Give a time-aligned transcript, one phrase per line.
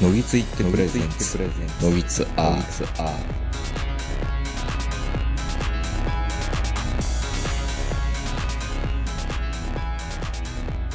[0.00, 1.38] のぎついってプレゼンツ
[1.82, 3.18] のぎつアー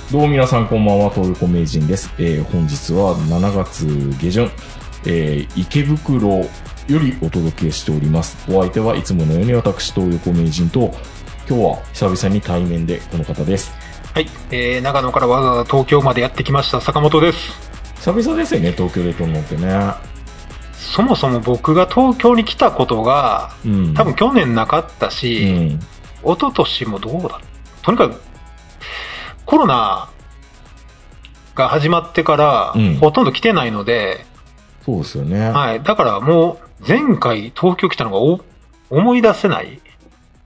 [0.10, 2.14] どうも皆さんこんばんは、東横名人です。
[2.18, 3.86] えー本日は7月
[4.22, 4.52] 下旬、
[5.06, 6.48] えー池袋よ
[6.88, 8.38] りお届けしております。
[8.50, 10.94] お相手はいつものように私、東横名人と、
[11.50, 13.74] 今日は久々に対面でこの方です。
[14.14, 17.73] はい、えー、長野からわざわざ東京までやってきました坂本です。
[18.04, 19.94] 久々ですよね、東京で撮るのってね。
[20.74, 23.94] そもそも僕が東京に来たことが、うん。
[23.94, 25.80] 多分去年なかったうし、ん。
[26.22, 27.40] 一昨年もどうだ
[27.82, 28.22] とにかく、
[29.46, 30.10] コロナ
[31.56, 34.26] が始まってからうん、ほとんど来てないので、
[34.84, 35.40] そうですよね。
[35.52, 38.42] はい、だからもう、前回東京来たのがお
[38.90, 39.80] 思い出せない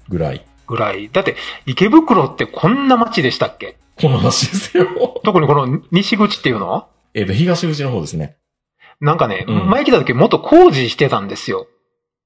[0.10, 0.46] ぐらい。
[0.68, 1.10] ぐらい。
[1.12, 1.36] だって、
[1.66, 3.78] 池袋ってこんな街でしたっけ？
[4.00, 4.86] この話ですよ。
[5.24, 6.88] 特にこの西口っていうの？
[7.14, 8.38] えっと、東口の方ですね。
[9.00, 11.68] なんかね、うん前来た時もっと工事してたんですよ。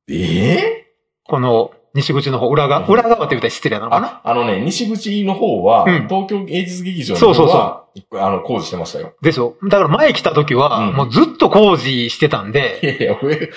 [0.10, 0.88] ええ
[1.26, 4.08] この西口の方、裏側、裏側って言ったら失礼なのかな？
[4.24, 9.14] あ、あのね、西口の方は、うん東京芸術劇場の方は、あの、工事してましたよ。
[9.22, 9.56] ですよ。
[9.64, 13.50] だから前来た時は、うんもうずっと工事してたんいで、やいや、ウェ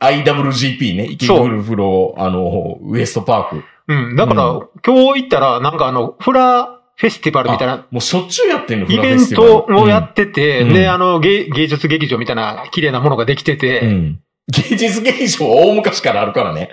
[0.00, 3.62] IWGP ね、池袋、あの、ウエストパーク。
[3.88, 4.16] うん。
[4.16, 16.70] だから、う今日行ったら、なんかあの、フラフェスティバルみたいな、もうしょっちゅうやってんの、イベントをやってて、うんで、あの、芸芸術劇場みたいな綺麗なものができてて、うんうん芸術劇場は大昔からあるからね。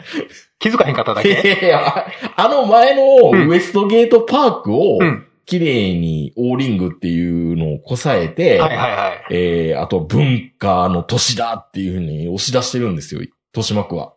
[0.59, 1.59] 気づかへんかっただいやけ。
[1.59, 5.25] いや、あの前のウエストゲートパークをう、ん。
[5.45, 9.25] 綺麗にオーリングっていうのをこさえて、はいはいはい。
[9.31, 14.13] えー、あと文化の都市だっていうふうに押し出してるんですよ、豊島区は。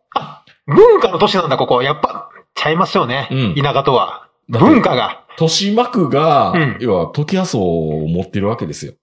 [0.66, 1.82] 文化の都市なんだ、ここ。
[1.82, 3.28] やっぱ、ちゃいますよね。
[3.30, 4.25] うん田舎とは。
[4.48, 5.24] 文化が。
[5.38, 8.94] 豊島区が、うん要は、時麻荘を持ってるわけですよ。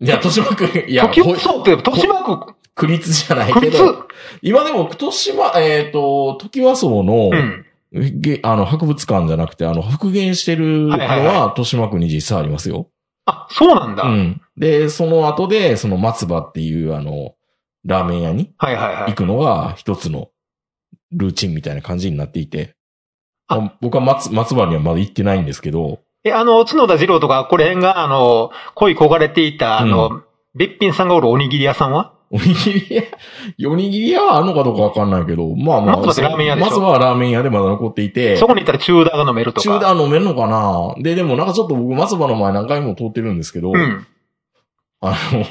[0.00, 3.54] いや、豊島区、いや、時ほそうって、豊島区、区立じゃない。
[3.54, 4.08] けど、
[4.42, 7.64] 今でも、豊島、えっ、と、時和荘の、うん。
[7.92, 12.90] げあの、博物館じゃなくて、あの、復元してるのは、はいはいは豊島区に実際ありますよ。
[13.24, 14.04] あ、そうなんだ。
[14.04, 14.40] はいうん。
[14.56, 17.34] で、その後で、その松葉っていう、あの、
[17.84, 19.10] ラーメン屋にはいはい。
[19.10, 20.30] 行くのが一つの
[21.12, 22.75] ルーチンみたいな感じになっていて、あ
[23.48, 30.22] まあ僕は松、松葉にはまだ行ってないんですけど、え、あの、角田二郎とか、これ辺が、あの、恋焦がれていた、あの、
[30.54, 32.14] べっぴんさんがおるおにぎり屋さんは？
[32.30, 33.04] おにぎり屋、
[33.70, 35.96] おにぎり屋はあるのかどうかわかんないけど、まあまあ。
[35.98, 39.70] 松葉ラーメン屋で松ラーメン屋でまだ残っていて、そこに行ったらチューダーが飲めるとか。
[39.70, 40.94] 中段飲めるのかな？
[41.00, 44.06] で、でもなんかちょっと僕松葉の前何回も通ってるんですけど、うん。
[45.00, 45.44] あの、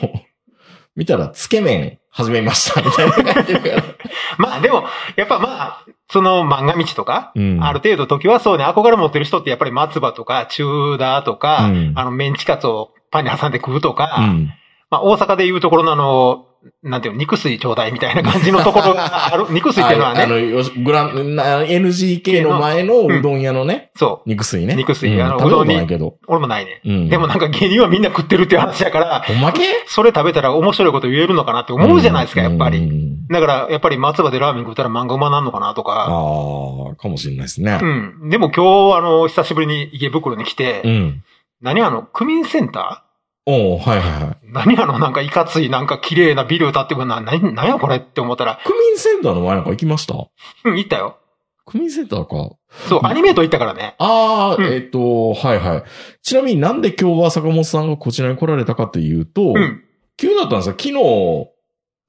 [0.96, 3.84] 見たら、つけ麺始めました、みたいな感じだから。
[4.38, 4.86] まあでも、
[5.16, 14.54] やっぱまあ、その漫画道とか、うんある程度時はそうね、憧れ持ってる人ってやっぱり松葉とか、チューダーとか、うんあの、メンチカツをパンに挟んで食うとか、うん。
[14.90, 16.46] まあ大阪でいうところのあの、
[16.84, 19.46] なんていうの、肉水ちょうだいみたいな感じのところがある。
[19.54, 24.76] 肉水っていうのはああの、グラン、な NGK の前のうどん屋のね、そ肉水ね。
[24.76, 26.08] 肉水あのうどんにないけど。
[26.08, 26.14] う。
[26.28, 26.82] 俺もないね。
[26.86, 27.10] うん。
[27.10, 29.62] でもなんか芸人はみんな食ってるっていう話だから、ほんまけ？
[29.88, 32.80] それ食べたら面白いこと言えるのかなって思うじゃないですか、やっぱり。
[32.80, 36.04] うんだから、やっぱり松葉でラーメン食ったら漫画馬なんのかなとあか。
[36.04, 37.86] あ、かもしれないですねう。
[38.26, 38.30] ん。
[38.30, 41.24] でも今日、あの、久しぶりに池袋に来て、うん。
[41.62, 43.05] 何あの、区民センタ
[43.48, 44.22] おうはいはいはい。
[44.24, 50.16] ー何あの、なんかいかつい、なんか綺麗なビル建ってくるな、な、何やこれって思ったら、区民センターの前なんか行きました？
[50.64, 51.20] うん、行ったよ。
[51.66, 52.56] 区民センターか。
[52.90, 53.96] そう、アニメート行ったからね。
[54.00, 55.84] ああ、うんえっ、と、はいはい。
[56.24, 59.84] ちなみになんで今日は坂本さんがこちらに来られたかというと、うん。
[60.18, 60.76] 急だったんですよ。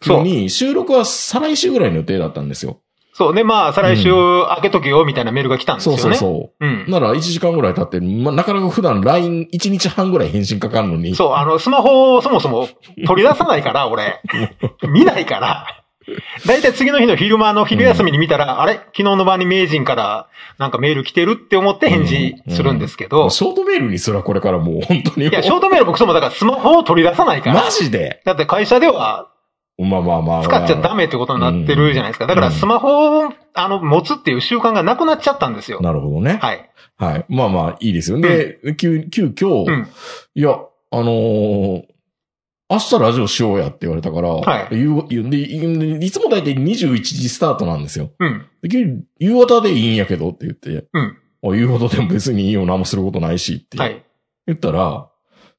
[0.03, 2.81] 昨日、に収録は再来週ぐらいの予定だったんですよ。
[3.17, 3.35] そう。
[3.35, 6.17] で、まあ、再来週開けとけよ、みたいなメールが来たんですそうよね。
[6.17, 6.67] そうそう。
[6.67, 6.85] うん。
[6.91, 11.15] なら1時間ぐらい経って、まあ、なかなか普段 LINE1 日半ぐらい返信かかるのに。
[11.15, 12.69] そう、あの、スマホをそもそも
[13.07, 14.21] 取り出さないから、俺。
[14.93, 15.67] 見ないから。
[16.47, 18.75] だいたい次の日の昼間の昼休みに見たら、あれ？
[18.75, 20.29] 昨日の晩に名人から
[20.59, 25.27] なんかメール来てるって思って返事するんですけど、ショートメールにすらこれからもう本当に。
[25.27, 27.65] いや、ショートメール僕そもだからスマホを取り出さないから。
[27.65, 28.21] マジで？
[28.25, 29.31] だって会社では
[29.79, 30.43] まあまあまあ。
[30.43, 32.27] 使っちゃダメってことになってるじゃないですか。
[32.27, 35.81] だからスマホを、あの、持つっていう習慣がなくなっちゃったんですよ。
[35.81, 36.39] なるほどね。
[36.41, 36.71] はい。
[36.97, 37.25] はい。
[37.29, 38.21] まあまあ、いいですよ。
[38.21, 39.89] で、急、急遽、うん。
[40.35, 40.59] いや、
[40.91, 41.85] あのー
[42.69, 48.11] 明日ラジオしようやって言われたから、はい夕夕でいいつも大体21時スタートなんですよ。
[48.19, 48.45] うん。
[48.61, 51.17] で急夕方でいいんやけどって言って、うん。
[51.45, 54.05] あ夕方でも別にいいよ、何もすることないしってはい。
[54.49, 55.09] 言ったら、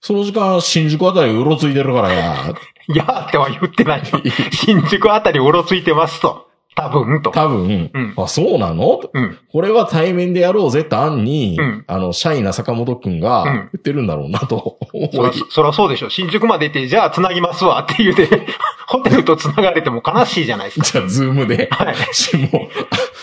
[0.01, 2.53] その時間新宿あたりうろついてるからや、
[2.87, 4.03] い やーっては言ってない。
[4.51, 6.46] 新宿あたりうろついてますと。
[6.77, 7.31] 多分と。
[7.31, 9.01] 多分、うんあ、そうなの？
[9.11, 9.37] うん。
[9.51, 16.09] これは対面でやろうぜって案に、うんあの、シャイな坂本くんがうん言ってるんだろうなと思い、そら、そらそうでしょ。
[16.11, 18.27] 新宿まで行って、じゃあ繋ぎますわって言うて、
[18.87, 20.85] ホテルと繋がれても悲しいじゃないですか。
[20.85, 21.95] じゃあ、ズームで、はい。
[22.13, 22.69] しも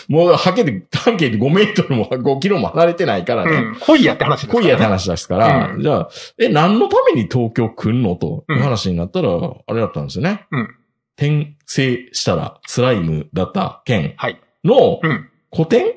[0.09, 3.51] う、もう、はけて、半径で5メートルも5キロも離れてないからね。
[3.53, 3.77] うん。
[3.77, 4.65] 来いやって話ですから、ね。
[4.65, 6.09] 来いやって話ですから、うんじゃあ、
[6.39, 10.47] え、何のために東京来んのという話になったら、あれだったんですよね。
[10.51, 10.75] うん。
[11.17, 14.41] 転生したらスライムだった件はい。
[14.65, 15.29] のうん。
[15.55, 15.95] 古典？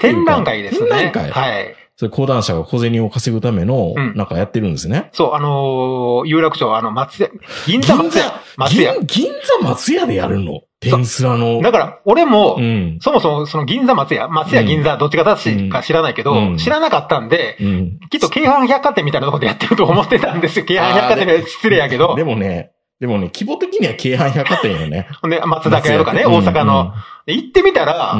[0.00, 0.88] 展覧会ですね。
[0.88, 1.30] 展覧会？
[1.30, 1.74] はい。
[1.96, 5.10] それ講談社が小銭を稼ぐためのう、んなんかやってるんですね。
[5.12, 7.30] そう、あのー有楽町、あの、松屋、
[7.68, 8.40] 銀座松屋。
[8.56, 8.94] 松屋。
[8.94, 9.32] 銀銀
[9.62, 10.62] 座松屋でやるの？
[10.80, 11.62] 天スラの。
[11.62, 12.98] だから、俺も、うん。
[13.00, 18.00] そもそもその銀座松屋、松屋銀座どっちが正しいか知らないけど、うん知らなかったんで、うん。
[18.10, 20.64] きっと京阪百貨店みたいなところでやってると思ってたんですよ。
[20.64, 22.24] 京阪百貨店は失礼やけどで。
[22.24, 25.08] もね、でもね、規模的には京阪百貨店よね。
[25.20, 26.94] ほんで、松坂屋とかね、大阪の。。
[27.26, 28.16] で行ってみたら、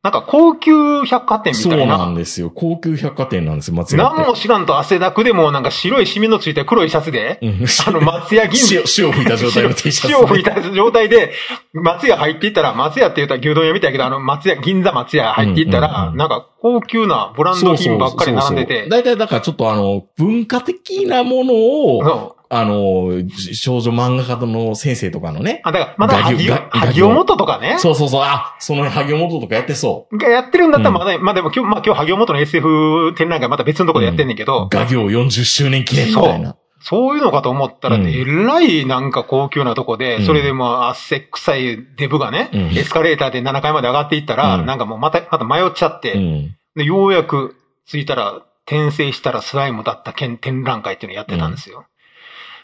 [0.00, 1.98] なんか高級百貨店みそうたいな。
[1.98, 2.50] なんですよ。
[2.50, 4.04] 高級百貨店なんですよ、松屋。
[4.04, 10.08] 何も知らんと汗だくでもなんか白いシミのついた黒いシャツで、うん あの松屋銀座塩、塩吹いた状態の T シャツ。
[10.14, 11.32] 塩を吹いた状態で、
[11.72, 23.10] 松屋入っていったら、松屋って言ったら牛丼屋みたいやけど、あの松屋、銀座松屋入っていったら、なんか高級なブランド品ばっかり並んでて、だいたいだからちょっとあの、文化的なものを、そうあの、
[23.52, 25.60] 少女漫画家の先生とかのね。
[25.64, 26.22] あ、だから、まだ、画
[26.70, 27.76] 萩尾元とかね。
[27.78, 34.46] そうそうそう、あ、その萩尾元とかやってそがやってるんだったらまだ、まあでも今日、まあ今日萩尾元の SF 展覧会また別のところでやってんねんけう。
[34.46, 36.56] ど、画業40周年記念みたいな。
[36.80, 46.56] そういうのかと思ったら、うんえらいなんか高級なとこで、うんそれでもう汗臭いデブがね、うんエスカレーターで7階まで上がっていったら、うんなんかもうまた、また迷っちゃって、うん。
[46.76, 47.56] で、ようやく
[47.86, 51.86] 着いたら、転生したらスライムだった件展覧会っていうのやってたんですよ。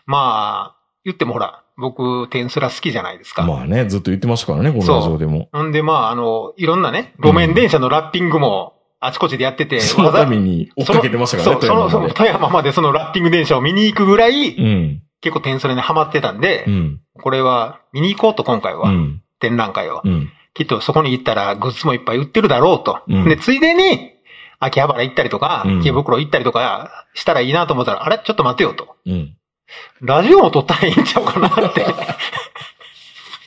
[0.07, 3.43] まあ、言ってもほら、僕、テンスラ好きじゃないですか。
[3.43, 5.49] まあね、ずっと言ってましたからね、このラジオでも。
[5.53, 15.03] ほんで、まあ、あの、いろんなね、路面電車のラッピングも、あちこちでやってて、そのために追っかけてましたからね、そのその、富山までそのラッピング電車を見に行くぐらい、うん。
[15.21, 17.01] 結構テンスラにハマってたんで、うん。
[17.21, 19.23] これは見に行こうと今回は、うん。
[19.41, 20.01] 展覧会を。
[20.05, 20.31] うん。
[20.55, 23.03] きっとそこに行ったらグッズもいっぱい売ってるだろうと。
[23.09, 24.13] うんで、ついでに、
[24.61, 28.97] 秋葉原行ったりとか、うん池袋行ったりとかしたらいいなと思ったら、あれちょっと待てよと。
[30.01, 30.07] うん。
[30.07, 31.85] ラジオも撮ったらいいんちゃうかなって。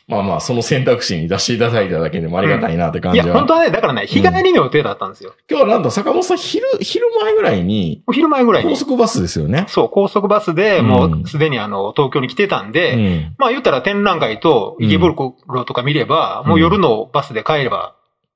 [0.07, 3.35] まあまあ、その選択肢に出していただいただけでもありがたいなって感いや、じは。
[3.39, 5.33] 本当はね、だからね、日帰りの予定だったんですよ。
[5.49, 8.69] 今日はなんと坂本さん昼、昼前ぐらいに、お昼前ぐらいに。
[8.69, 9.65] 高速バスですよね。
[9.67, 13.35] そう、高速バスで、うんもうすでにあの、東京に来てたんで、うん。
[13.37, 15.35] まあ言ったら展覧会と池袋
[15.65, 17.95] とか見れば、うんもう夜のバスで帰れば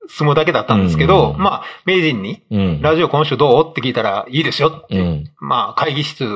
[0.10, 2.82] 済むだけだったんですけど、うんまあ、名人に、うん。
[2.82, 3.70] ラジオ今週どう？
[3.70, 5.24] って聞いたら、いいですよって、うん。
[5.40, 6.28] まあ、会議室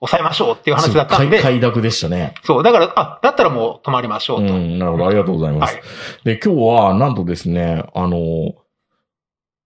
[0.00, 2.34] 抑えましょうっていう話だったんで、快快諾でしたね。
[2.44, 4.54] そう、だから、あ、だったらもう泊まりましょうと。
[4.54, 4.78] うん。
[4.78, 5.06] なるほど。
[5.06, 5.74] ありがとうございます。
[5.74, 5.84] はい。
[6.24, 8.54] で、今日は、なんとですね、あの、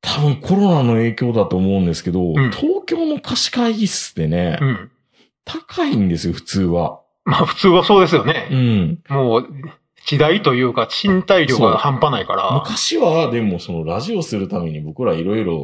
[0.02, 4.90] 多分コロナの影響だと思うんですけど、ん東京の貸し会議室ってね、うん。
[5.44, 7.00] 高いんですよ、普通は。
[7.24, 8.48] まあ、普通はそうですようね。
[8.50, 9.02] ん。
[9.08, 9.48] もう、
[10.06, 12.52] 時代というか、賃貸料が半端ないから。
[12.54, 15.54] 昔は、でもそのラジオするために僕らいろいろ、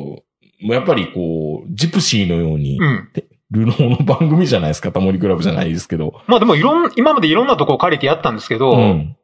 [0.61, 3.09] もうやっぱりこう、ジプシーのように、うん。
[3.51, 6.21] ルノーの番組じゃないですか、タモリクラブじゃないですけど。
[6.27, 9.17] まあでも、いろん、今までいろんなとこを借りてやったんですけど、うん。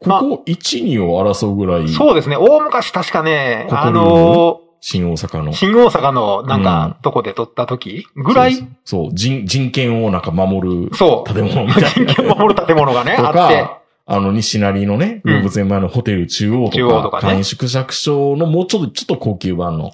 [0.00, 2.36] こまあこ1、2を争うぐらい、そうですね。
[2.36, 5.52] 大昔確かね、あの新大阪の。
[5.52, 11.34] 新大阪のなんうんか、とこで撮った時ぐらい、そうそう、人、人権をなんか守るそう。
[11.34, 11.88] 建物みたいな。
[11.90, 13.62] 人権を守る建物がね、とあって。
[13.62, 19.92] か、あの、西成のね、うん動物園前のホテル中央とか、中央とかね簡易縮尺所のもうちょっと、ちょっと高級版の。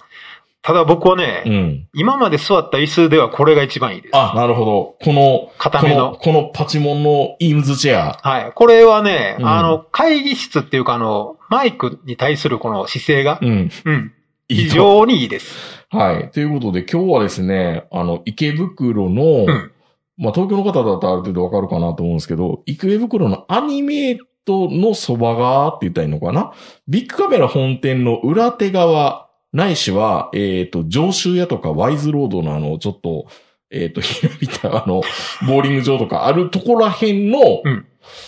[0.65, 1.89] ただ僕はね、うん。
[1.93, 4.17] 今まで座った椅子ではこれが一番いいです。
[4.17, 4.97] あ、なるほど。
[5.03, 8.19] この、固めのこの、パチモンのイームズチェア。
[8.23, 8.53] はい。
[8.55, 13.71] これはね、うんあの、会議室っていうかあの、マイクに対するこの姿勢が、うん。
[13.85, 14.13] うん。
[14.49, 14.71] 非。
[14.71, 15.87] 常にいいです。
[15.91, 16.31] はい。
[16.31, 19.71] ということで、今日はですね、あの、池袋の、うん。
[20.17, 26.53] まあ、東京の方だとある程度わかるかなと思うんですけど、池袋のアニメイトのそば側って言ったらいいのかな？
[26.87, 29.24] ビックカメラ本店の裏手側、
[29.55, 33.27] ないしは、えっ、と、上州屋とかワイズロードのあの、ちょっと、
[33.71, 35.03] えっ、と、広いたあの、
[35.47, 37.87] ボーリング場とかあるとこら辺の、うん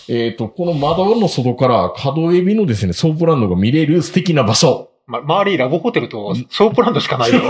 [0.09, 4.91] えっ、と、この窓の外から角海老のですね、ソープランドが見れる素敵な場所。
[5.07, 7.43] ま、周りラブホテルとソープランドしかないよ。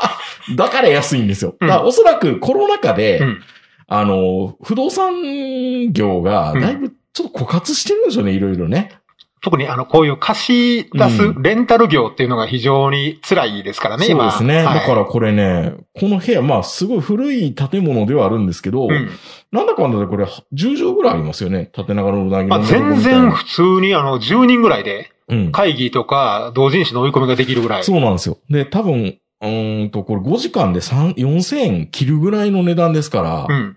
[0.56, 1.54] だから安いんですよ。
[1.60, 3.40] うんおそらくコロナ禍で、うん。
[3.86, 8.97] あの、不動産業がだいぶちょっと枯渇してるんですよね、いろいろね。
[9.40, 14.30] 特にあの、こういう貸し出すうレンタル業っていうのが非常に辛いですからね、今。
[14.32, 14.64] そうですね。
[14.64, 19.10] はいだからこれね、この部屋、まあすごい古い建物ではあるんですけど、うん。
[19.52, 21.70] なんだかんだでこれ10畳ぐらいありますよね。
[21.72, 25.52] 縦長のうなぎまあ、の寝床全然普通にあの、10人ぐらいでうん。
[25.52, 27.84] 会議とか同人誌の追い込みができるぐらい。
[27.84, 28.38] そうなんですよ。
[28.50, 33.76] で、多分、うーんと、これ5時間で3、4000円切るぐらいの値段ですから、うん。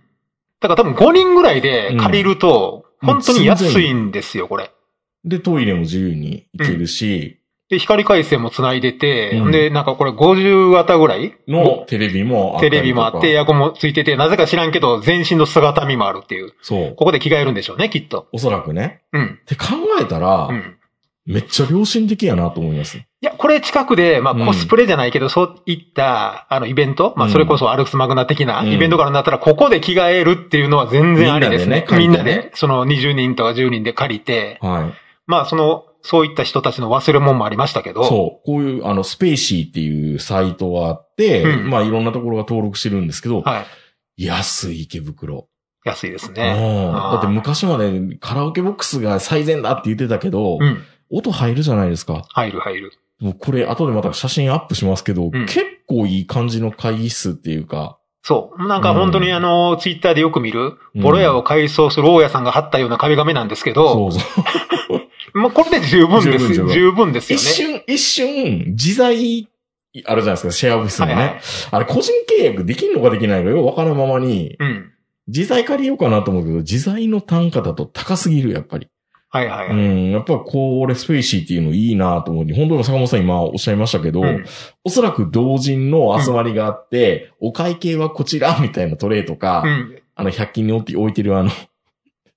[0.60, 4.72] だから多分5人ぐらいで借りると、うん本当に安いんですよ、これ。
[5.25, 7.38] で、トイレも自由に行けるし、
[7.70, 11.36] で、光回線も繋いでて、うんで、なんかこれ50型ぐらい？
[11.48, 16.54] のテレビもあったテりとかレビもあって、エアコンもついてて、なぜか知らんけど、全身の姿見もあるっていう。
[16.62, 16.96] そう。
[16.96, 18.28] ここで着替えるんでしょうね、きっと。
[18.34, 19.04] おそらくね。
[19.13, 19.40] うん。
[19.42, 19.68] って考
[20.01, 20.78] えたら、うん。
[21.25, 22.98] めっちゃ良心的やなと思います。
[22.98, 31.86] いや、これ近くで、まあ、うんコスプレじゃないけど、そういった、あの、イベント、まあ、うんそれこそアルクスマグナ的なうんイベントからなったら、ここで着替えるっていうのは全然ありですね。
[31.92, 34.94] みんなみんなでね借りてねで、その20人とか10人で借りて、はい。
[35.28, 38.46] まあ、その、そういった人たちの忘れ物もありましたけど、そう。
[38.46, 43.66] こういう、あの、スペーシーっていうサイトがあって、うんまあ、いろんなところが登録してるんですけど、は
[44.18, 44.25] い。
[44.25, 45.48] 安い池袋。
[45.84, 46.54] 安いですうんね。
[46.92, 50.84] だって昔までカラオケボックスが最善だって言ってたけど、うん。
[51.12, 52.25] 音入るじゃないですか。
[52.30, 52.92] 入る入る。
[53.20, 58.68] もうこれ後でまた写真アップしますけど、ん結構いい感じの会議室っていうか、そう。
[58.68, 64.20] なんか本当にあの、ツイッターでよく見る、うんボロ屋を改装する大家さんが貼ったような壁紙なんですけど、そうそ
[64.98, 65.00] う。
[65.34, 66.50] もうこれで十分ですよ。
[66.50, 67.54] 十分十分十分ですよ一ね。
[67.54, 69.22] 瞬、一瞬、自在、ある
[69.96, 71.14] じゃないですか、シェアオフィスのね。
[71.14, 74.92] はいはいあれ、個人契約できんのかできないのかよくわからんままに、うん。
[75.28, 78.88] 自在借りようかなと思うけど、自在の単価だと高すぎる、やっぱり。
[79.30, 79.78] はいはいはい。
[79.78, 84.46] うん、やっぱこう、俺、スペーシーっていうのいいなと思って、本当に坂本さん今おっしゃいましたけど、うん
[84.84, 90.02] おそらく同人の集まりがあって、お会計はこちらみたいなトレイとか、うん。
[90.16, 91.52] あの、100均に置いてるあの、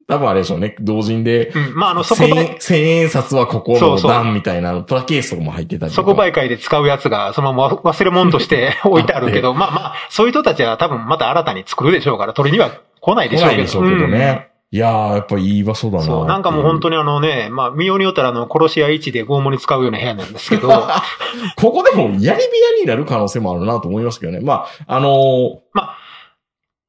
[0.07, 1.75] 多分あれでしょうね、同人で、うん。
[1.75, 6.09] まあ、あの、そこ千ば円千円札はここのそうそう段みたいな、プラケースとかも入ってたりとか。
[6.09, 12.71] 即売会で使うやつが、そのまま忘れ物として 置いてあるけど、まあまあ、そういう人たちは多分また新たに作るでしょうから、取りには
[13.01, 13.57] 来ないで来しょうけど。
[13.57, 14.49] ないでしょうけどね。
[14.75, 16.03] いやー、やっぱいい場所だな。
[16.03, 16.07] うん。
[16.07, 16.27] そう。
[16.27, 16.97] なんかもう本当に。
[16.97, 20.69] にあのね、まあ、見ようによったらあの、殺し屋1で拷問に使うような部屋なんですけど、
[21.57, 22.37] ここでもやり部屋
[22.81, 24.41] になる可能性もあるなと思いますけどね。
[24.41, 25.59] まあ、あのー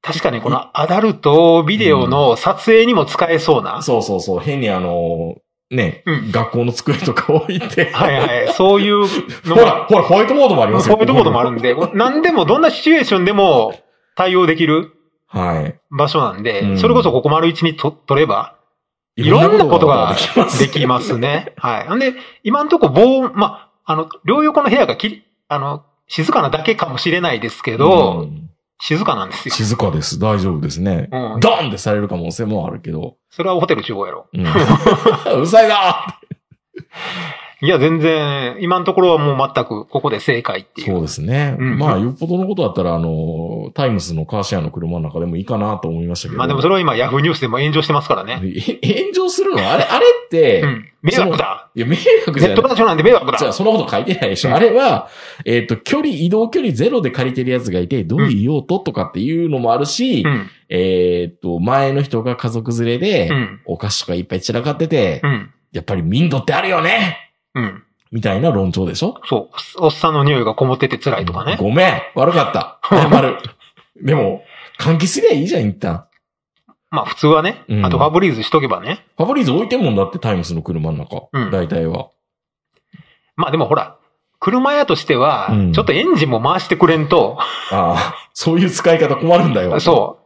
[0.05, 5.45] 確かにこのアダルトビデオの撮影にも使えそうな、そうそうそう、変にあのー
[5.75, 7.91] ね、うん学校の机とか置いて。
[7.91, 8.99] はいはい、そういう
[9.45, 10.93] の ほら、が、ほら、ホワイトボードもありますよ。
[10.95, 13.73] ホワイトボードもあるんで、 何でもどんなシチュエーションでも
[14.15, 14.91] 対応できる
[15.27, 15.75] はい。
[15.89, 18.55] 場所なんで、うんそれこそここ丸一にと取れば、
[19.15, 20.15] いろんなことが
[20.59, 21.53] できますね。
[21.57, 21.89] はい。
[21.89, 28.44] なんで、今んとこ防音、まあ、あの、両横の部屋がきり、あの、静かなだけかもしれないですけど、うん
[28.81, 29.55] 静かなんですよ。
[29.55, 30.19] 静かです。
[30.19, 31.09] 大丈夫ですね。
[31.11, 33.17] うんドンってされる可能性もあるけど。
[33.29, 34.27] それはホテル中央やろ。
[34.33, 34.45] うん、
[35.37, 36.14] うるさいな
[37.61, 40.87] いや、全然、今のところはもう全くここで正解っていう。
[40.87, 41.55] そうですね。
[41.57, 46.37] うんまあ、よっぽどのことだったら、あの、タイムスのカーシェアの車の中でもいいかなと思いましたけど。
[46.37, 48.41] まあでもそれは今ヤフーニュースでも炎上してますからね。
[48.43, 49.57] え 炎上するの？
[49.59, 50.85] あれ、あれって、うん。
[51.01, 52.49] 迷惑だいや、迷惑じゃ。
[52.49, 54.49] ネットラジオなんで迷惑じゃそのこと書いてないでしょ。
[54.49, 55.07] うんあれは、
[55.45, 60.49] えっ、と、距離、移動距離ゼロで借りてるやつがいて、どういう用途とかっていうのもあるし、うん。
[60.69, 63.61] えっ、と、前の人が家族連れで、うん。
[63.65, 65.49] お菓子とかいっぱい散らかってて、うん。
[65.75, 67.24] やっぱり民度ってあるよね
[67.55, 67.83] うん。
[68.11, 69.19] みたいな論調でしょ？
[69.25, 69.85] そう。
[69.85, 71.57] おっさんの匂いがこもってて辛いとかね。
[71.59, 72.79] ごめん悪かった。
[72.89, 73.37] 謝る。
[74.01, 74.43] でも、
[74.79, 76.05] 換気すりゃいいじゃん、一旦。
[76.91, 77.63] まあ普通はね。
[77.67, 79.05] うんあとファブリーズしとけばね。
[79.17, 81.27] ファブリーズ置いてんもんだって、タイムスの車の中。
[81.33, 82.09] うん大体は。
[83.35, 83.97] まあでもほら、
[84.39, 87.37] 車屋としてはうん、ちょっとエンジンも回してくれんと、
[87.71, 89.79] ああ、そういう使い方困るんだよ。
[89.79, 90.24] そう。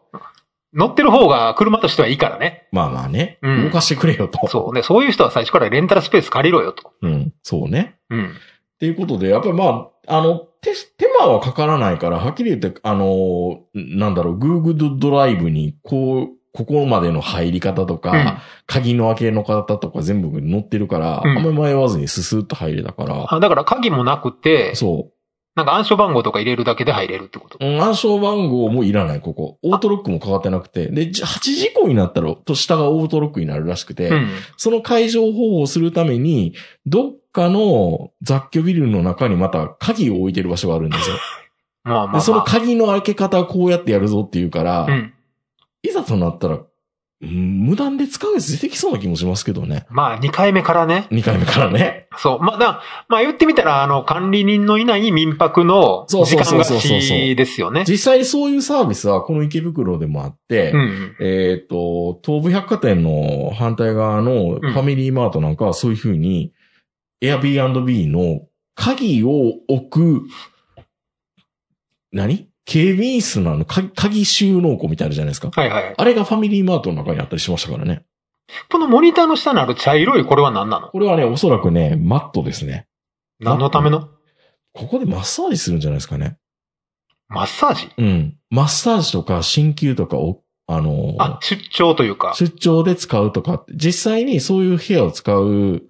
[0.74, 2.68] 乗ってる方が車としてはいいからね。
[2.72, 3.40] まあまあね。
[3.42, 4.48] うん動かしてくれよと。
[4.48, 4.76] そう。
[4.76, 6.94] で、そういう人は最初からレンタルスペース借りろよと。
[7.02, 7.34] うん。
[7.44, 7.98] そうね。
[8.10, 8.26] うん。
[8.26, 8.30] っ
[8.80, 25.10] ていうことで、やっぱりまあ、あの、手、手間はかからないから、はっきり言って、あの、なんだろう、Google ドライブに、こう、ここまでの入り方とか、うん鍵の開けの方とか全部載ってるから、うんあんまり迷わずにススッと入れたから、あだから鍵もなくて、そ
[25.60, 27.58] なんか暗証番号とか入れるだけで入れるってこと？
[27.60, 27.66] う。
[27.68, 29.58] うん暗証番号もいらない、ここ。
[29.62, 30.88] オートロックもかかってなくて。
[30.88, 34.30] で、じ8時以降になったら、と下がオートロックになるらしくて、うん。
[34.56, 36.54] その解錠方法をするために、
[36.86, 41.16] どっかの雑居ビルの中にまた鍵を置いてる場所があるんですよ。
[41.84, 42.16] まあまあ、まあ。
[42.20, 45.14] でその鍵の開け方はこうやってやるぞっていうから、うん。
[45.84, 46.66] いざとなったら、うん
[47.22, 49.86] 無断で使うやつ出てきそうな気もしますけどね。
[49.90, 51.06] まあ、2回目からね。
[51.12, 52.08] 2回目からね。
[52.18, 52.40] そう。
[52.40, 57.84] まあ、だまあ言ってみたら、あの、管理人のいない民泊のそう時間そうそうそう貸しですよね。
[57.86, 61.16] 実際にそういうサービスはこの池袋でもあって、うん。
[61.20, 66.54] えっ、と、東武百貨店のの反対側のファミリーマートなんかはそういう風に、
[67.22, 70.22] Airbnb の鍵を置く、
[72.12, 72.49] 何？
[72.70, 75.50] 警備員室のあの鍵鍵収納庫みたいなじゃないですか。
[75.52, 75.96] はいはい。
[75.98, 78.06] あれがファミリーマートの中にあったりしましたからね。
[78.70, 80.90] このモニターの下にある茶色いこれは何なの？
[80.90, 82.86] これはね、おそらくね、マットですね。
[83.40, 84.10] 何のための？
[84.74, 86.38] ここでマッサージするんじゃないですかね。
[87.28, 87.90] マッサージ？
[87.98, 88.38] うん。
[88.52, 92.36] マッサージとか鍼灸とかを、あのーあ、出張というか。
[92.36, 95.82] 出張で使うとか実際にそういう部屋を使う、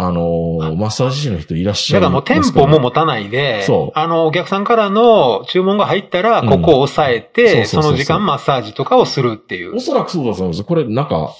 [0.00, 2.00] あのーマッサージ師の人いらっしゃる。
[2.02, 9.80] だからもう店舗も持たないで、そうあの、お客さんからの注文が入ったら、うんここを押さえて、その時間マッサージとかをするっていうお。
[9.80, 11.34] そらくそうだと思うんですこれ、なんか、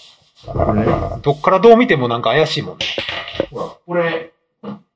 [0.45, 0.87] これね、
[1.23, 2.87] どっからどう見てもなんか怪しいもんね。
[3.53, 4.33] ほら、これ、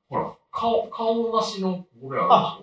[0.09, 2.59] ほら、顔、顔なしの、これあ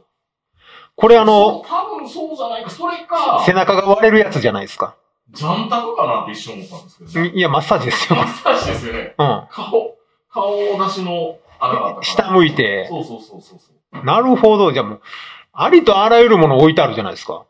[0.97, 4.97] これあの、多分そうじゃないか、それか背中が割れるやつじゃないですか。
[5.33, 8.19] ジャンタクかなって一瞬思ったんですけど、いいや、マッサージですよ。
[8.19, 9.15] マッサージですよね。
[9.17, 9.47] うん。
[9.51, 9.90] 顔、
[10.33, 12.87] 顔なしの穴があったから下向いて。
[12.89, 14.05] そうそうそうそう。
[14.05, 14.73] なるほど。
[14.73, 15.01] じゃあもう、
[15.53, 17.45] ありとあらゆるもの置いてあるじゃないですか。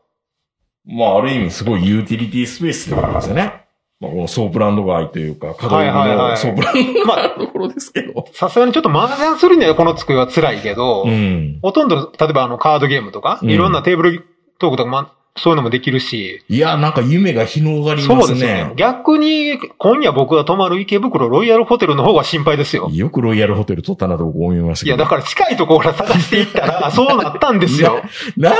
[0.85, 3.65] まあ、ある意味すごいユーティリティスペースってことですよね。
[3.99, 8.25] まあ、このソープランド街というか、角はいはいはいのソープランドま街のところですけど。
[8.33, 11.59] さすがにちょっと麻雀するにはこの机は辛いけど、うん。
[11.61, 14.25] ほとんど、例えばあのカードゲームとか、うんいろんなテーブル
[14.57, 18.73] トークとか、まあ、そういうのもできるし、いや、なんか夢が広がりそうますですよねね。。
[18.75, 22.89] 逆に、今夜僕が泊まる池袋ロイヤルホテルの方が心配ですよ。
[22.91, 25.03] よくロイヤルホテル取ったなと僕思いましたいや、けど。
[25.05, 28.01] だから近いところから探していったら、 そうなったんですよ。
[28.35, 28.59] なんで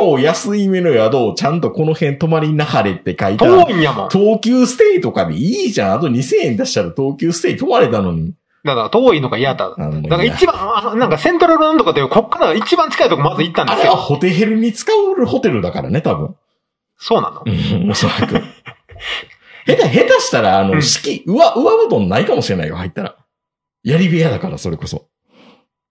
[0.00, 4.08] 昨日安い目の宿をちゃんとこの辺泊まりなはれって書いたら遠、いんやもん。
[4.08, 5.92] 東急ステイとかでいいじゃん。
[5.94, 8.32] あと2000円出したら東急ステイ泊まれたのに。
[8.64, 9.70] だから遠いのが嫌だ。
[9.70, 13.80] だから一番、あのなんかセントラルなんとかという、こっから一番近いとこまず行ったんですよ。
[13.80, 16.36] あれはホテヘルに使うホテルだからね、多分。
[16.98, 18.42] そうなのうん、おそらく。
[19.66, 23.16] 下手、下手したら、あの、うん敷、上、上布団ないかもしれないよ、入ったら。
[23.82, 25.06] やり部屋だから、それこそ。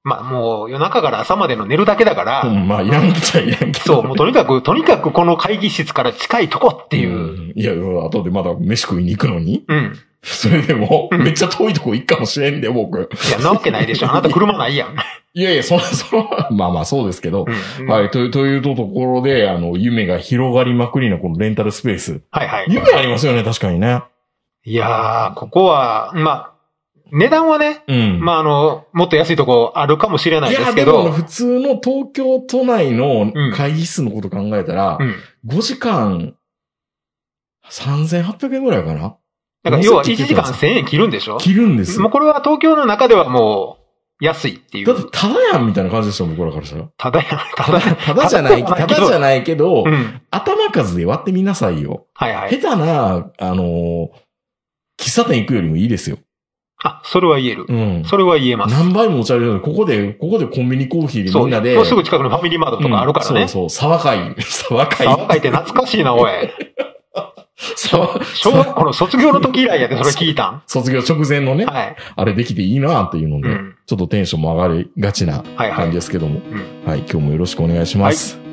[0.04, 3.96] まあもう夜中から朝までの寝るだけだから、うん、まあ、いらんきゃいらんけど。
[3.96, 7.18] そう、もうとにかく、とにかくこの会議室から近いとこっていう。
[7.18, 7.54] うん。
[7.56, 9.66] いや、後でまだ飯食いに行くのに？
[9.68, 9.98] うん。
[10.22, 13.00] それでも、うんめっちゃ遠いとこ行くかもしれんで、僕。
[13.00, 14.12] いや、なわけないでしょ。
[14.12, 14.96] あなた車ないやん。
[15.34, 17.46] いやいや、その、 その、まあまあそうですけど。
[17.80, 22.22] うんはい、という、というところで、あの、夢が広がりまくりなこのレンタルスペース。
[22.32, 22.66] はいはい。
[22.70, 24.02] 夢ありますよね、確かにね。
[24.66, 26.52] いやー、ここは、まあ、
[27.12, 28.20] 値段はね、うん。
[28.20, 35.16] まああの、もっと安いとこあるかもしれないいや、ですけでもど、普通の東京都内のうん会議室のこと考えたら、うん。
[35.48, 36.36] 5時間、
[37.70, 39.16] 3800円ぐらいかな
[39.64, 41.38] だから要は1時間1000円切るんでしょ？
[41.38, 42.02] 切るんですよ。
[42.02, 43.78] もうこれは東京の中ではも
[44.22, 45.10] う、安いっていだってう。
[45.12, 46.90] ただやんみたいな感じですよ、僕らからしたら。
[46.98, 47.96] ただや、ただや。
[47.96, 50.22] ただじゃない、ただじゃないけど、うん。
[50.30, 52.06] 頭数で割ってみなさいよ。
[52.14, 52.60] はいはい。
[52.60, 54.08] 下手な、あのー
[55.02, 56.18] 喫茶店行くよりもいいですよ。
[56.84, 57.66] あ、それは言える。
[57.70, 58.04] うん。
[58.06, 58.74] それは言えます。
[58.76, 61.44] 何倍もお茶入れるここで、ここでコンビニコーヒーでそう。
[61.46, 61.76] みんなで。
[61.76, 63.42] もうすぐ近くのファミリーマートとかあるからね。
[63.44, 64.36] うんそうそう、沢会。
[64.44, 65.06] 沢会。
[65.08, 66.32] 沢会って懐かしいな、おい。
[67.76, 70.62] 沢小学校の卒業の時以来やで、それ聞いたん？
[70.68, 71.96] 卒業直前のね、はい。
[72.16, 73.76] あれできていいなっていうので、うん。
[73.86, 76.40] ちょっとテンションも上がりがちなはいはい感じですけども、
[76.86, 78.49] うんはい、今日もよろしくお願いします。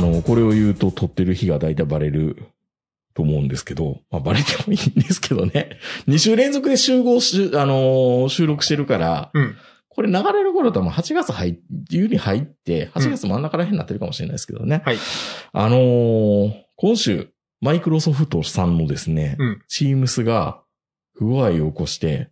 [0.00, 2.36] あの、これを言うと撮ってる日が大体バレる
[3.14, 5.78] と思うんですけど、まあバレてもいいんですけどね。
[6.08, 9.56] 2週連続で集合し、あのー収録してるから、うん。
[9.88, 11.56] これ流れる頃とはもう8月入っ、
[11.90, 14.82] 冬に入って、8月真ん中ら辺になってるかもしれないですけどね。
[14.84, 14.96] はい。
[15.52, 17.28] あのー今週、
[17.60, 20.62] マイクロソフトさんのですね、うんチームスが
[21.14, 22.30] 不具合を起こして、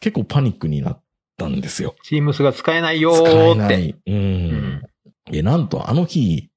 [0.00, 1.02] 結構パニックになっ
[1.36, 1.94] たんですよ。
[2.04, 3.50] チームスが使えないよー使って。
[3.50, 3.94] えない。
[4.06, 4.14] うん。
[4.14, 4.82] ん
[5.32, 6.48] え、なんとあの日、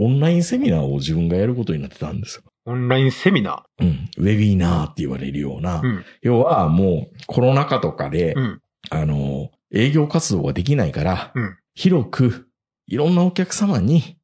[0.00, 2.42] オンラインセミナーを自分がやることになってたんですよ。
[2.64, 4.08] オンラインセミナうん。
[4.16, 5.80] ウェビナーって言われるような。
[5.80, 5.86] ー。
[5.86, 6.04] うん。
[6.22, 8.60] 要はもうコロナ禍とかで、うん。
[8.88, 12.48] あの、営業活動ができないから、うん広く
[12.88, 14.18] いろんなお客様に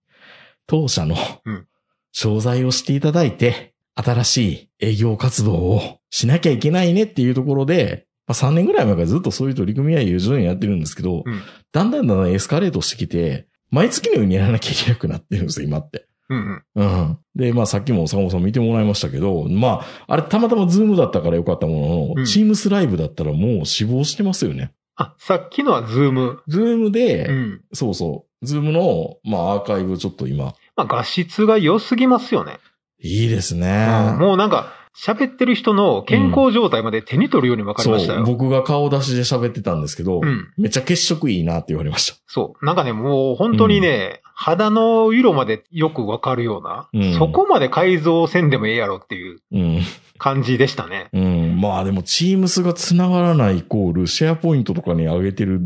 [0.66, 1.66] 当社のうん
[2.12, 16.06] 商材をしていただいて、新しい営業活動をしなきゃいけないねっていうところで、まあ、3年ぐらい前からずっとそういう取り組みは友情にやってるんですけど、うんだんだんだんだんエスカレートしてきて、毎月のようにやらなきゃいけなくなってるんですよ、今って。
[16.28, 16.84] うんうん。
[16.84, 17.18] うん。
[17.34, 24.72] で、まあさっきも坂本さん見てもらいましたけど、まあ、あれたまたま Zoom だったからよかったものの、うん Teams ライブだったらもう死亡してますよね。
[24.96, 27.64] あ、さっきのは Zoom。Zoom で、うん。
[27.72, 32.58] そうそう、 Zoom の、まあアーカイブちょっと今、まあ画質が良すぎますよね。
[32.98, 33.86] いいですね。
[34.12, 38.24] うんもうなんか、喋ってる人の健康状態まで手に取るように分かりましたそう、よ。
[38.26, 40.48] 僕が顔出しで喋ってたんですけど、うん。
[40.56, 42.18] めっちゃ血色いいなって言われました。
[42.26, 42.64] そう。
[42.64, 49.80] なんかね、もう本当にね、肌の色までよくわかるような、うんそこまで改造せんでもええやろっていううん。
[50.18, 51.08] 感じでしたね。
[51.12, 51.60] うん。
[51.60, 55.60] まあでも、チームスが繋がらないイコール、シェアポイントとかに上げてる、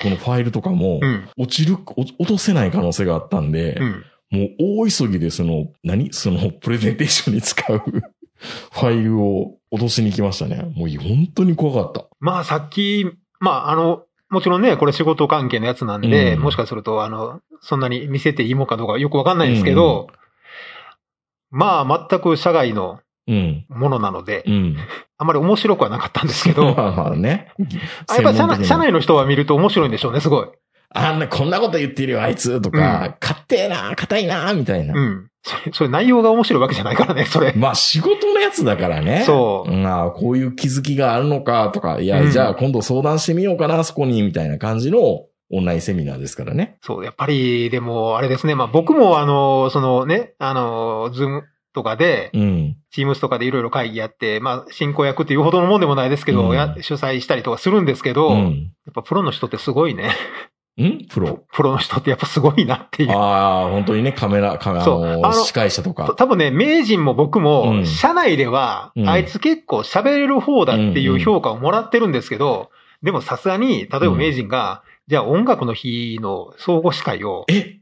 [0.00, 1.28] このファイルとかもう、ん。
[1.36, 4.04] 落ちる、お落とせない可能性があったんで、うん。
[4.30, 6.10] もう大急ぎでその、何？
[6.14, 7.82] その、プレゼンテーションに使う
[8.72, 10.72] ファイルを落としに行きましたね。
[10.76, 12.06] もう本当に怖かった。
[12.20, 13.06] まあさっき、
[13.40, 20.08] まああの、もちろんね、これ仕事関係のやつなんで、うんもしかすると、あの、そんなに見せていいもんかどうかよくわかんないんですけど、
[21.50, 23.64] まあ全く社外のうん。
[23.68, 24.76] ものなのでう、ん。
[25.16, 27.52] あまり面白くはなかったんですけど、まあまあね。
[28.08, 30.46] あやっぱ社内専門的な社内の人は見ると面白いんでしょうね、すごい。
[30.90, 34.94] あんな、こんなこと言ってるよ、あいつとか、硬えな、硬いな、みたいな。
[34.94, 35.28] うん。
[35.42, 37.52] それ、それ内容が面白いわけじゃないからね、それ。
[37.56, 39.24] まあ仕事のやつだからね。
[39.26, 45.00] そうまあこういう気づきがあるのかとか、いや、うんじゃあ今度相談してみようかな、そこに、みたいな感じの
[45.54, 46.78] オンラインセミナーですからね。
[46.82, 48.54] そう、やっぱり、でも、あれですね。
[48.54, 51.42] まあ僕もあの、そのね、あの、 Zoom
[51.74, 52.76] とかで、うん。
[52.90, 58.72] Teams とかでいろいろ会議やって、まあ進行役っていうほどのもんでもないですけど、うんや主催したりとかするんですけど、やっうん。
[58.94, 60.10] ぱプロの人ってすごいね。
[60.80, 61.06] ん？
[61.06, 61.44] プロ？
[61.52, 63.10] プロの人ってやっぱすごいなっていう。
[63.10, 66.14] ああ、本当にね、カメラ、カメラ、の司会者とか。
[66.16, 72.70] 多分ね、名人も僕うも、ん社内では、うんあいつ結構喋れる方だっていう評価をもらってるんですけど、
[73.02, 77.78] でもさすがに、例えば名人が、じゃあ音楽の日の総合司会を、え？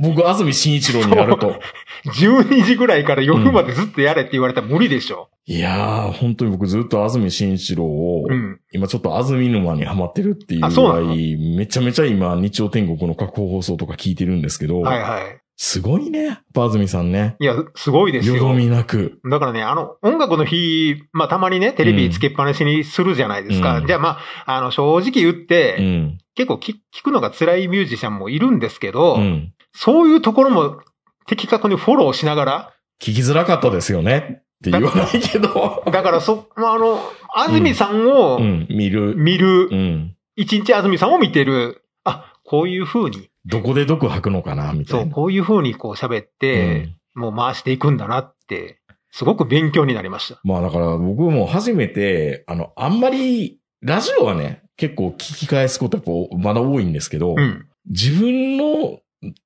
[0.00, 1.60] 僕、安住紳一郎になると。
[2.06, 5.28] 12時ぐらいから夜までずっとやれって言われたら無理でしょ。
[5.50, 8.60] いやー、本当に僕ずっと安住紳一郎を、うん。
[8.70, 15.40] 今ちょっと安住沼にハマってるっていうぐらい、めちゃめちゃ今、日曜天国の過去放送とか聞いてるんですけど、はいはい。
[15.56, 17.34] すごいね、やっぱ安住さんね。
[17.40, 18.36] いや、すごいですよ。
[18.36, 19.18] よどみなく。
[19.28, 23.78] だからね、あの、音楽の日、まあたまにね、テレビつけっぱなしにするじゃないですか。
[23.78, 26.18] うんじゃあまあ、あの、正直言って、うん。
[26.36, 29.52] 結構聞聞くのが辛いミュージシャンもいるんですけど、うん。
[29.72, 30.80] そういうところも
[31.26, 35.82] 的確にフォローしながら、聞きづらかったですよねって言わないけど。
[35.90, 37.00] だからそ、まあ、あの、
[37.34, 39.14] 安住さんをうん、見る。
[39.16, 40.16] 見る、うん。
[40.36, 45.12] 一日安住さんを見てる、あ、こういう風に、どこで毒吐くのかなみたそ、いうな。
[45.12, 50.40] こういう風にこう喋って、もう回していくんだなって、すごく勉強になりました。
[50.44, 57.66] まあだから僕も初めて、あの、あんまり、ラジオはね、結構聞き返すことやっぱまだ多いんですけど、うん。
[57.86, 59.00] 自分の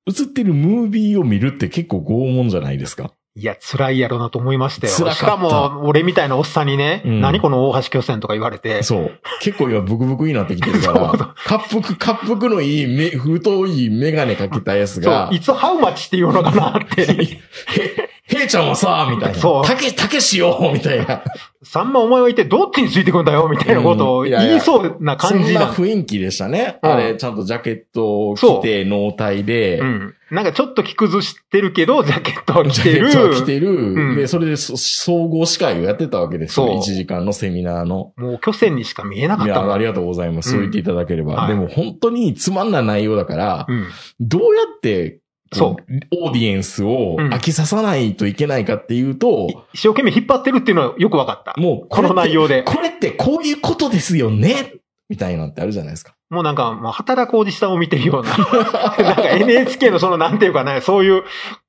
[0.07, 3.11] 映ってるムービーを見るって結構拷問じゃないですか。
[3.37, 4.93] いや、辛いやろなと思いましたよ。
[4.93, 5.19] 辛かった。
[5.19, 7.19] しかも、俺みたいなおっさんにね、うん。
[7.19, 9.19] 何この大橋巨船とか言われて、そう。
[9.41, 17.05] 結構今ブクブクになってきてるから、 そう滑腹、滑腹のいい目、太いメガネかけたやつそがう、い、つハウマチっていうのかなって、
[18.37, 19.39] へ、へいちゃんはさ、みたいな。
[19.39, 21.23] そうたけ、たけしよ、みたいな。
[21.65, 26.77] さんまお前は一体どっちについてくんだよみたいなことをうんいやいや言いそうな感じそんなな雰囲気でしたね。
[26.81, 30.13] うんあれ、ちゃんとジャケットを着て、脳体で、うん。
[30.31, 33.09] なんかちょっと着崩してるけど、ジャケットを着てる。
[33.09, 33.69] ジャケットを着てる。
[33.71, 36.67] うんで、それでそ総合司会をやってたわけですよ。
[36.67, 38.13] そう1時間のセミナーの。
[38.15, 40.51] もう巨船にしか見えなかっいや、たもんありがとうございます。
[40.51, 41.33] そう言っていただければ。
[41.33, 43.87] はいでも本当につまんない内容だから、うん。
[44.19, 45.19] どうやって、
[45.53, 45.77] そ
[46.11, 51.59] オーディエンスをうん飽きささないといけないかっていうと、一生懸命引っ張ってるっていうのはよくわかった。
[51.59, 52.63] もうこの内容で。
[52.63, 54.73] これってこういうことですよね
[55.09, 56.15] みたいなのってあるじゃないですか。
[56.29, 58.31] もうなんか、もう働くおじさんを見てるような。
[59.03, 61.23] なんか NHK のそのなんていうかね、そういう、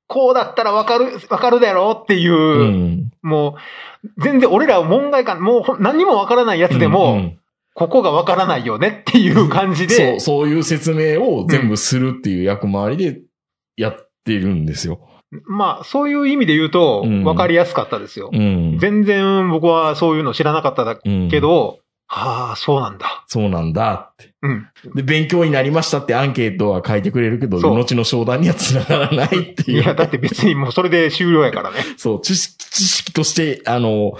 [0.07, 3.11] こうだったらわかる、わかるだろうっていう、うん。
[3.21, 3.57] も
[4.05, 7.37] う、全然俺らは門外観、もう何にもわからないやつでも、うんうん
[7.77, 13.21] ここがわからないよねっていう感じそう、で、そういう説明を全部するっていう役回りで
[13.77, 15.07] やってるんですよ。
[15.45, 18.29] まあ、そういう意味で言うとうん、わかりやすかったですよ。
[18.31, 18.77] うん。
[18.79, 23.25] 全然僕はそういうの知らなかっただうんけど、はあ、そうなんだ。
[23.27, 24.33] そうなんだって。
[24.41, 24.67] うん。
[24.95, 29.83] で、勉強になりましたってアンケートは書いてくれるけど、後の商談にはつながらないっていう。
[29.83, 31.79] いや、だって別にもうそれで終了やからね。
[31.97, 34.17] そう、知識、知識として、あの、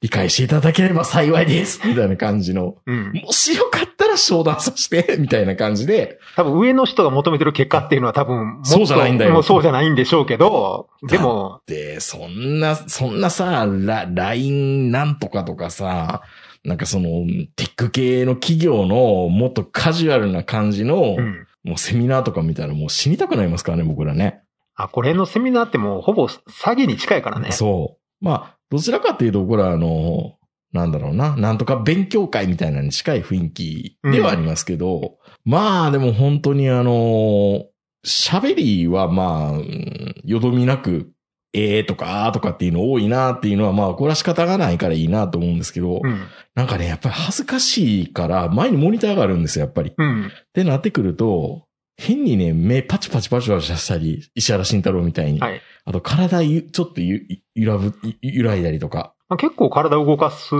[0.00, 1.86] 理解していただければ幸いです。
[1.86, 2.76] みたいな感じの。
[2.86, 3.12] うん。
[3.22, 3.85] もしよかっ
[4.16, 6.18] 商談させて、 みたいな感じで。
[6.36, 16.22] 多分上の人が求めてる結果っていうのは多分そうじゃないんだよもうそうじゃないんでしょうけど、でも、で、そんな、そんなさ、ラ、LINE なんとかとかさ、
[16.64, 17.08] なんかその、
[17.54, 21.46] テック系の企業のもっとカジュアルな感じの、うん。
[21.66, 24.42] もうセミナーとか見たらもう死にたくなりますからね、僕らね。
[24.76, 27.50] あ、これのセミナーってもうほぼ詐欺に近いからね。
[27.50, 28.24] そう。
[28.24, 30.36] まあ、どちらかっていうと、僕らあの、
[30.72, 37.66] なんだろうな、なんとか勉強会みたいなのに近い雰囲気ではありますけど、まあでも本当にあの、
[38.06, 41.10] 喋りはまあ、うんよどみなく、
[41.52, 46.26] ええとか、とかっていうの多いなっていうのは、まあ、これは仕方がないからいいなと思うんですけど、うん。
[46.54, 49.92] なんかね、やっぱり恥ずかしいから、前にモニターがあるんですよ、やっぱり。
[49.96, 50.26] うん。
[50.26, 55.40] ってなってくると、変にね、目パチパチパチパチしたり、石原慎太郎みたいに。
[55.40, 55.62] はい。
[55.86, 57.22] あと、体ゆ、ちょっとゆ、
[57.54, 59.14] 揺らぶ、ゆ揺らいだりとか。
[59.28, 60.50] まあ、結構体を動かす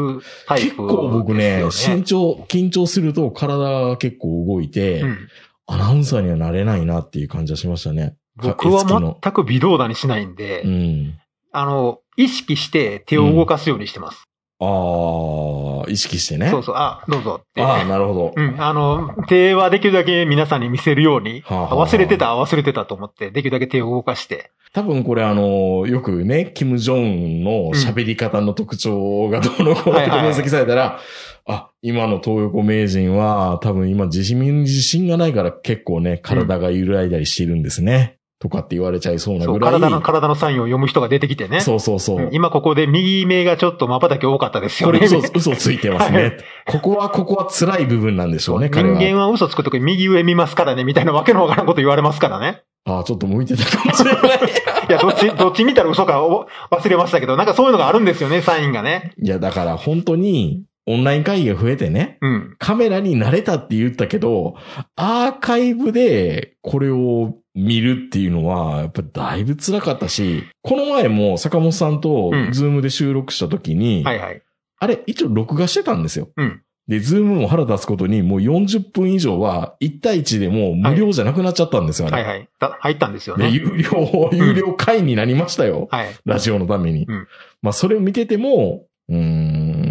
[0.47, 5.29] タイプ、結構僕ね、身長、緊張すると体が結構動いて、うん。
[5.69, 8.17] アナウンサーにはなれないなっていう感じはしましたね。
[8.37, 11.15] 僕は全く微動だにしないんで、うん。
[11.53, 14.25] あの、意識して手を動かすようにしてます。
[14.59, 16.49] ああ、意識してね。
[16.51, 17.63] そうそう、あ、どうぞって。
[17.63, 18.33] ああ、なるほど。
[18.35, 24.51] うん、あの、手はできるだけ皆さんに見せるように、はあはあ忘れてた、忘れてたと思って、できるだけ手を動かして。
[24.73, 31.01] 多分これあの、よくね、キム・ジョンの喋り方の特徴がどうのこうのって分析されたら、
[31.47, 38.16] あ、今の東横名人は多分今自信、自信がないから結構ね、体が揺らいだりしてるんですね。
[38.39, 39.73] とかって言われちゃいそうなぐらい。
[39.73, 41.61] 体の、体のサインを読む人が出てきてね。
[41.61, 42.19] そうそうそう。
[42.19, 44.99] うん今ここで右目がちょっと瞬き多かったですよね。
[44.99, 46.37] これ嘘、嘘ついてますね。
[46.67, 48.99] ここは、ここは辛い部分なんでしょうね、人彼は。
[48.99, 52.63] 間は嘘つくとき右上見ますからね、みたいなわけのわからんこと言われますからね。
[52.85, 54.23] ああ、ちょっと向いてたかもしれない。
[54.89, 59.13] いや、どっち、どっち見たら嘘かもう忘れましたけど、なんかそういうのがあるんですよね、サインがね。
[59.21, 62.55] いや、だから本当に、オンライン会議が増えてね、うん。
[62.59, 64.55] カメラに慣れたって言ったけど、
[64.95, 74.43] アーカイブでこれを見るっていうのは、やっぱだいぶ辛かったし、この前も坂本さんとうん Zoom で収録した時に、はいはい。
[74.79, 76.29] あれ一応録画してたんですよ。
[76.37, 82.23] うんで、 Zoom も腹立つことに、もう40分以上は1対1でもう無料じゃなくなっちゃったんですよ、あれ。
[82.23, 82.49] はいはい。
[82.61, 83.51] だ入ったんですよで、ね。
[83.51, 85.89] 有料、有料会員になりましたよ。
[85.91, 86.15] はい。
[86.25, 87.05] ラジオのために。
[87.09, 87.27] うん
[87.61, 89.17] まあ、それを見てても、うー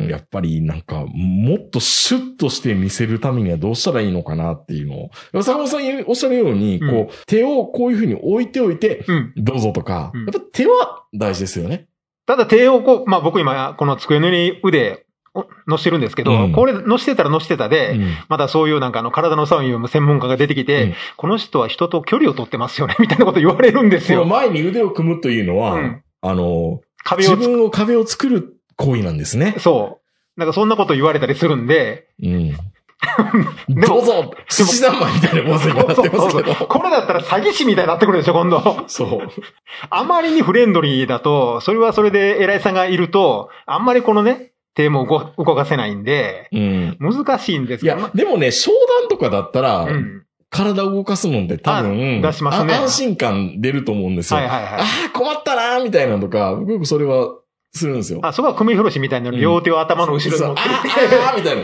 [0.08, 5.44] ん、やっぱりなんか、もっとシュッとして見せるためにはどうしたらいいのかなっていうのを。
[5.44, 9.34] 坂本さんおっしゃるように、うんこう、手をこういうふうに置いておいて、うん。
[9.38, 11.88] どうぞとか、うんやっぱ手は大事ですよね。
[12.26, 24.26] ただ手をこう、まあ僕今、この机の上に腕を乗してるんですけど、うんこれ乗してたら乗してたで、うんまたそういうなんかあの体のサインを読む専門家が出てきて、うんこの人は人と距離を取ってますよね、みたいなこと言われるんですよ。
[24.26, 29.56] 前に腕を組むというのは、うんあの、壁をつ自分を壁を作る行為なんですね。
[29.60, 30.40] そう。
[30.40, 32.58] なんかそんなこと言われたりするんで、うん。
[33.70, 36.54] でもどうぞ獅子三昧みたいなポーズになってますけそうそうど。
[36.54, 38.86] これだったら詐欺師みたいになってくるでしょ、今度。
[38.88, 39.20] そう。
[39.90, 46.98] あまりにフレンドリーだと、それはそれで偉いさんがいると、あんまりこのね、手も動動かせないんで、うん。
[47.00, 50.26] 難しいんですいや、でもね、商談とかだったら、うん。
[50.50, 54.40] 体を動かすのって多分、あ出しますねあ安心感出ると思うんですよ。
[54.40, 54.74] はいはいはい。
[54.74, 57.30] ああ、困ったなーみたいなのとか、僕それは
[57.76, 58.20] するんですよ。
[58.24, 61.64] あ、そこは組み風呂師みたいなの両手を頭の後ろに持ってーあーみたいな。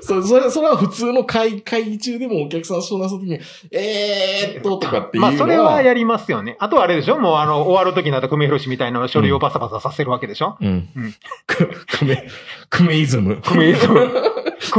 [0.00, 3.40] そう、それ、それは普通の会、会議中でもお客さん相談するときに、
[3.72, 5.32] えーっと、とかっていうのは。
[5.32, 6.56] まあ、それはやりますよね。
[6.60, 7.18] あとはあれでしょ？
[7.18, 10.58] もうあの、終わる時になったら組み風呂師みたいな書類をバサバサさせるわけでしょ？
[10.60, 10.68] うん。
[10.68, 11.14] うん
[11.46, 12.28] く、くめ、
[12.68, 13.40] くめイズム。
[13.42, 13.94] 組め、組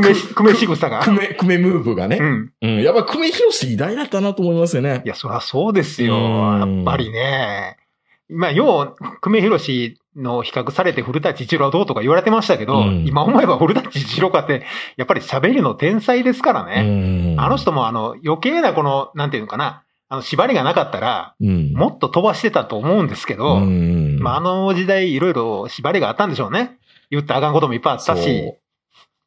[0.09, 1.11] め、組め仕草がく。
[1.11, 2.17] め、くめムーブがね。
[2.19, 2.53] うん。
[2.61, 2.81] うん。
[2.83, 5.07] やっぱくめひろし偉大だったなと思いますよねい。
[5.07, 6.15] や、そりゃそうですよ。
[6.15, 7.77] うんやっぱりね。
[8.31, 14.63] まあ、要、久米宏氏の比較されて古舘一郎はどうとか言われてましたけど、うん今思えば古舘一郎かって、
[14.97, 17.35] やっぱり喋りの天才ですからうね。
[17.35, 17.39] ん。
[17.39, 21.73] あの人もあの、余計なこの、なんていうのかな、あの、縛りがなかったら、うん。
[21.73, 24.19] もっと飛ばしてたと思うんですけど、うん。
[24.19, 26.77] まあ、あの時代いろいろ縛りがあったんでしょうね。
[27.11, 28.53] 言ったらあかんこともいっぱいあったし。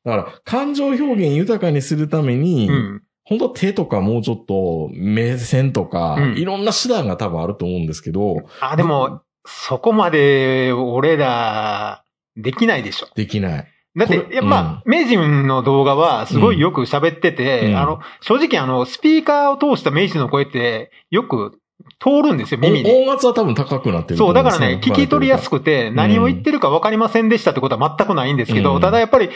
[0.05, 3.03] だから、感情表現豊かにするために、うん。
[3.25, 12.05] 本当は手とかもうちょっと目線とか、うんいろんな手段が多分あると思うんですけど、あ、でも、そこまで俺ら、
[12.37, 13.09] できないでしょ。
[13.15, 13.69] できない。
[13.95, 17.77] だってや、まあ、名人の動画はすごいよく喋ってて、うん。
[17.77, 21.59] あの、正直あの、スピーカーを通した名人の声って、よく
[22.01, 22.91] 通るんですよ、耳に。
[22.91, 28.81] 音圧は多分高くなってるとそう、だからね、聞き取りやすくて、何を言ってるか分かりませんでしたってことは全くないんですけど、うん。
[28.81, 29.29] ただやっぱり、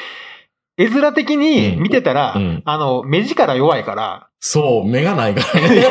[0.79, 5.87] 絵面的に見てたら、うんうんあの、目力弱いから、そう、目がないからね。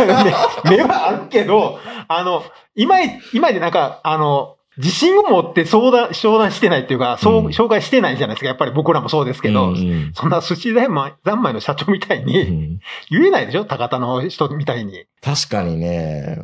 [0.65, 2.43] 目 目はあるけど、あの、
[2.75, 8.47] 今い、今でなんか、あの、自信を持って相談、商談してないっていうか、そう、うん紹介してないじゃないですか。
[8.47, 13.63] やっぱり僕らもそうですけど、うんうんそんな寿司三昧三昧の社長みたいうにん言えないでしょ？
[13.65, 15.05] 高田の人みたいに。
[15.23, 16.39] 確かにね、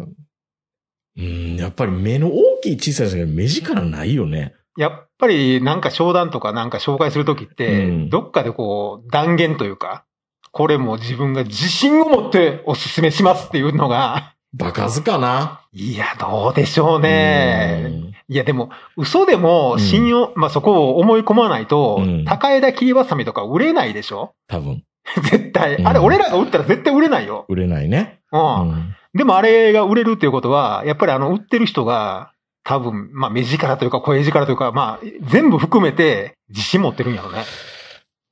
[1.18, 4.54] うん、やっぱり目の大きい小さい人が目力ないよね。
[4.78, 10.06] やっぱりなんか商談とかなんか紹介するときって、うんどっかでこう断言というか、
[10.52, 17.84] これも自分が自信を持ってお勧めしますっていうのが、バカずかないや、どうでしょうね。
[17.86, 24.34] うんいや、でも、嘘でも信用、まあ、そこを思い込まないと、うん高枝切りばさみとか売れないでしょ？
[24.48, 24.84] 多分、
[25.30, 25.76] 絶対。
[25.76, 27.46] うんあれ、俺らが売ったら絶対売れないよ。
[27.50, 28.20] 売れないね。
[28.32, 28.62] うん。
[28.62, 32.31] うんでもあれが売れるっていうことは、やっぱりあの、売ってる人が、
[32.64, 37.44] 多分、まあ、目力というか、声力というか、まあ、全部含めて、自信持ってるんやろね。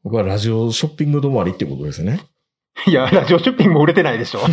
[0.04, 2.22] 僕はラジオショッピング止まりってことですね。
[2.88, 4.39] いや、ラジオショッピングも売れてないでしょ。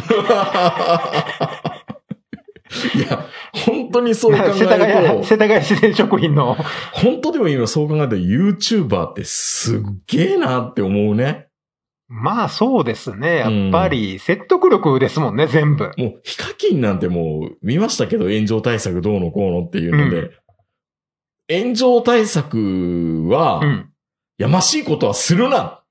[2.94, 6.56] いや、本当にそう考え 世田る谷、と、世田谷自然食品の、
[6.92, 11.45] 本当でも今そう考えると YouTuber ってすっげえなって思うね。
[12.08, 13.38] まあそうですね。
[13.38, 15.90] やっぱり、説得力ですもんね、全部。
[15.96, 20.30] もう、ヒカキンなんてもう見ましたけど、炎上対策どうのこうのっていうので、
[21.50, 23.90] 炎上対策は、うん。
[24.38, 25.82] やましいことはするな。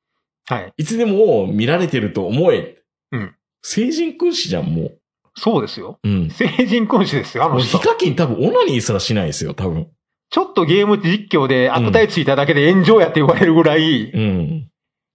[0.47, 0.73] はい。
[0.77, 2.77] いつでも見られてると思え。
[3.11, 3.35] うん。
[3.63, 4.99] 成人君子じゃん、もう。
[5.35, 5.99] そうですよ。
[6.03, 6.29] うん。
[6.29, 7.87] 成人君子ですよ、あの人ヒ。
[7.87, 9.87] カキン多分オナニーすらしないですよ、多分。
[10.29, 14.69] ちょっとゲーム実況で悪態ついただけで炎上やって言われるぐらい、いうん。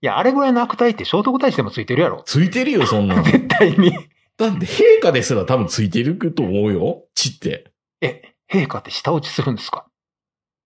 [0.07, 2.23] や、あれぐらいの悪態って聖徳太子でもついてるやろ。
[2.25, 3.25] ついてるよ、そんなん。
[3.25, 3.93] 絶対に。
[4.37, 7.05] だって、陛下ですら多分ついてると思うよ。
[7.15, 7.71] 血って。
[8.01, 9.87] え、陛下って舌打ちするんですか？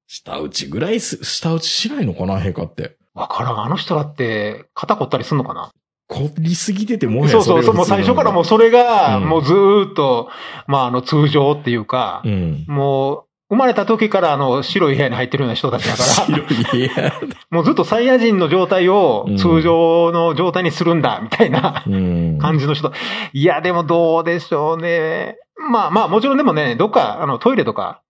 [0.07, 2.97] 下打ちぐらいす、下打ちしないのかな、陛下って。
[3.15, 3.59] わからん。
[3.59, 5.71] あの人だって、肩凝ったりすんのかな？
[6.07, 7.75] 凝りすぎててもはやそうそうそう。
[7.75, 10.29] もう最初からもうそれが、うんもうずーっと、
[10.67, 12.29] まああの通常っていうか、う。
[12.29, 12.65] うん。
[12.69, 16.39] もう、生まれた時からあの白い部屋に入ってるような人たちだから、白
[16.79, 17.13] いや。
[17.51, 22.39] もうずっとサイヤ人の状態をうん通常の状態にするんだ、みたいなうん。
[22.39, 22.93] 感じの人。
[23.33, 25.37] いや、でもどうでしょうね。
[25.71, 28.03] まあまあ、もちろんでもね、どっか、あの、トイレとか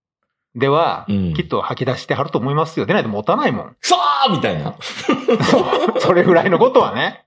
[0.55, 2.87] では、うんきっと吐き出してはると思いますよ。
[2.87, 3.77] でないと持たないもん。
[3.83, 4.77] さあみたいな。
[4.81, 5.61] そ
[5.97, 6.01] う。
[6.01, 7.25] それぐらいのことはね。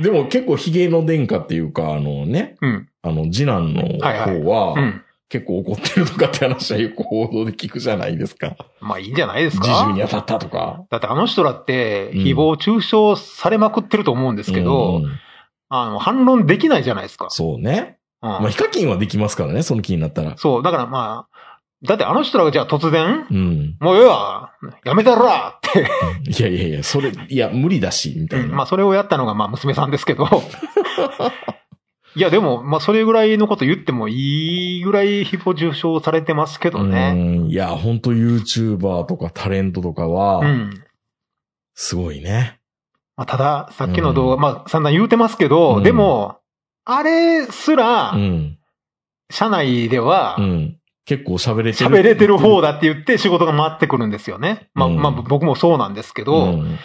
[0.00, 2.88] でも結構ヒゲの殿下っていうか、あのね、うん。
[3.02, 5.02] あの、次男の方はいは、うん。
[5.28, 8.56] 結構怒ってるとかって話はよく報道で聞くじゃないですか。
[8.80, 10.84] まあいいんじゃないです自か重に当たったとか。
[10.90, 15.18] だってあの人だって、うん誹謗中傷されまくってると思うんですけど、うん
[15.68, 17.28] あの、反論できないじゃないですか。
[17.30, 17.98] そうね。
[18.22, 20.36] うんまあ、ヒカキンはできますからね、その気になったら。
[20.36, 21.36] そう、だからまあ、
[21.82, 23.76] だってあの人らがじゃあ突然、うん。
[23.80, 24.52] もうええわ、
[24.84, 25.86] やめたらって、
[26.30, 28.54] いやいやいや、それ、いや、無理だし、みたいな。
[28.54, 30.26] まあそれをやったのがまあ娘さんですけど、
[32.16, 37.12] いやでも、まあそれぐらいのこと言ってもいいぐらい誹謗中傷されてますけどね。
[37.14, 37.46] うん。
[37.48, 40.82] いや、本当 YouTuber とかタレントとかはう、ん。
[41.74, 42.58] すごいね。
[43.16, 46.38] まあただ、さっきの動画、まあ散々言うてますけど、うんでも、
[46.86, 48.58] あれすらう、ん。
[49.30, 50.78] 社内ではう、ん。
[51.04, 51.90] 結構喋れてる。
[51.90, 54.70] 喋れてる方だって言って仕事が回ってくるんですよね。
[54.72, 56.78] まあ、うんまあ僕もそうなんですけど、うん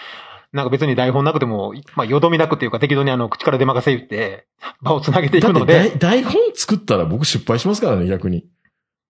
[0.53, 4.47] なんか別に台本なくても、まあ、よどみなくっていうか適当にあの、口から出任せ言って、
[4.81, 8.45] 場をつなげていくので、台台本作ったら僕失敗しますからね、逆に。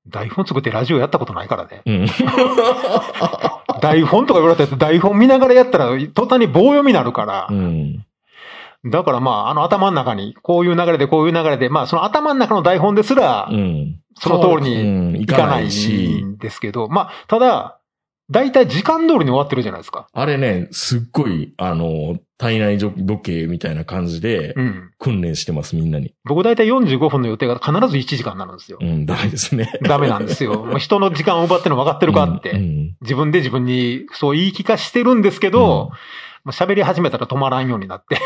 [0.08, 1.82] 台本作ってラジオやったことないからね。
[1.86, 2.08] うん。
[3.82, 7.54] 台本とか言われたら台本見ながらやったら、途端に棒読みになるからう。
[7.54, 8.06] ん。
[8.86, 13.97] だからまあ、あの頭の中に、こういう流れでこういう流れで、まあ、その頭の中の台本ですらう、ん。
[14.19, 16.23] その通りうんにいかないし。
[16.23, 17.77] んですけど、まあ、ただ、
[18.32, 20.08] 大体時間通りに終わってるじゃないですか。
[20.13, 24.91] あれね、すっごい、あの、体内時計みたいな感じでうん。
[24.98, 26.15] 訓練してます、みんなに。
[26.24, 28.86] 僕大体45分の予定が必ず1時間になるんですよう。
[28.86, 29.72] ん、ダメですね。
[29.84, 30.78] ダメなんですよ。
[30.80, 32.52] 人の時間を奪ってるの分かってるかって。
[32.52, 35.91] うんうん自分で自分にそう言い聞かしてるんですけど、も
[36.46, 38.20] う喋り始めたら止まらんようになって。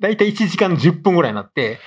[0.00, 1.78] だいたい1時間10分ぐらいになって、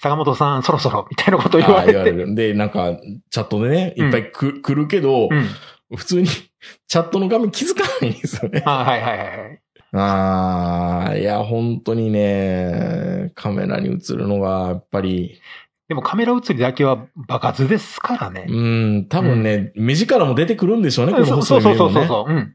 [0.00, 2.04] 坂本さんそろそろみたいなこと言われて。
[2.04, 2.34] れる。
[2.34, 2.98] で、なんか、
[3.30, 5.48] チャットでね、いっぱいく、来るけど、うん。
[5.94, 6.28] 普通に
[6.88, 8.62] チャットの画面気づかないんですよね。
[8.66, 9.60] あはいはいはいはい。
[9.92, 15.40] ああ、いや、本当にね、カメラに映るのが、やっぱり、
[15.88, 18.46] でもカメラ映りだけは爆発ですからね。
[18.48, 21.92] うん、多分ね、目力も出てくるんでしょうね、このそう細そうそう。
[21.92, 22.32] そうそう。
[22.32, 22.54] うん。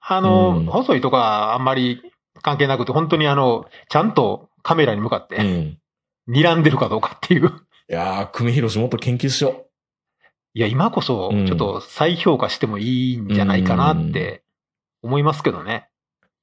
[0.00, 2.02] あの、うん細いとかあんまり
[2.42, 5.78] 関係なくて、本当にあの、ちゃんとカメラに向かって、うん。
[6.28, 7.48] 睨んでるかどうかっていう。
[7.88, 9.65] いやー、久米宏もっと研究しよ
[10.56, 14.42] いや、今こそうん、ちょっと再評価してもいいんじゃないかなって
[15.02, 15.90] 思いますけどね。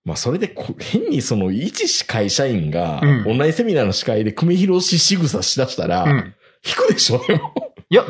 [0.05, 0.09] う。
[0.09, 6.35] まあ、それでこ、変にその、一司会社員が、うんオンラインセミナーの司会で久米宏仕草しだしたら、うん。
[6.63, 7.53] 引くでしょ、でも。
[7.89, 8.05] いや、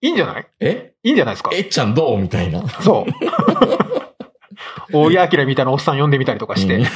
[0.00, 0.46] いいんじゃない？
[0.60, 0.94] え？
[1.02, 1.50] いいんじゃないですか？
[1.52, 2.18] えっちゃんどう？
[2.20, 2.68] みたいな。
[2.80, 3.04] そ
[4.92, 4.96] う。
[4.96, 6.76] 大井明みたいなおっさん呼んでみたりとかして。
[6.76, 6.84] うん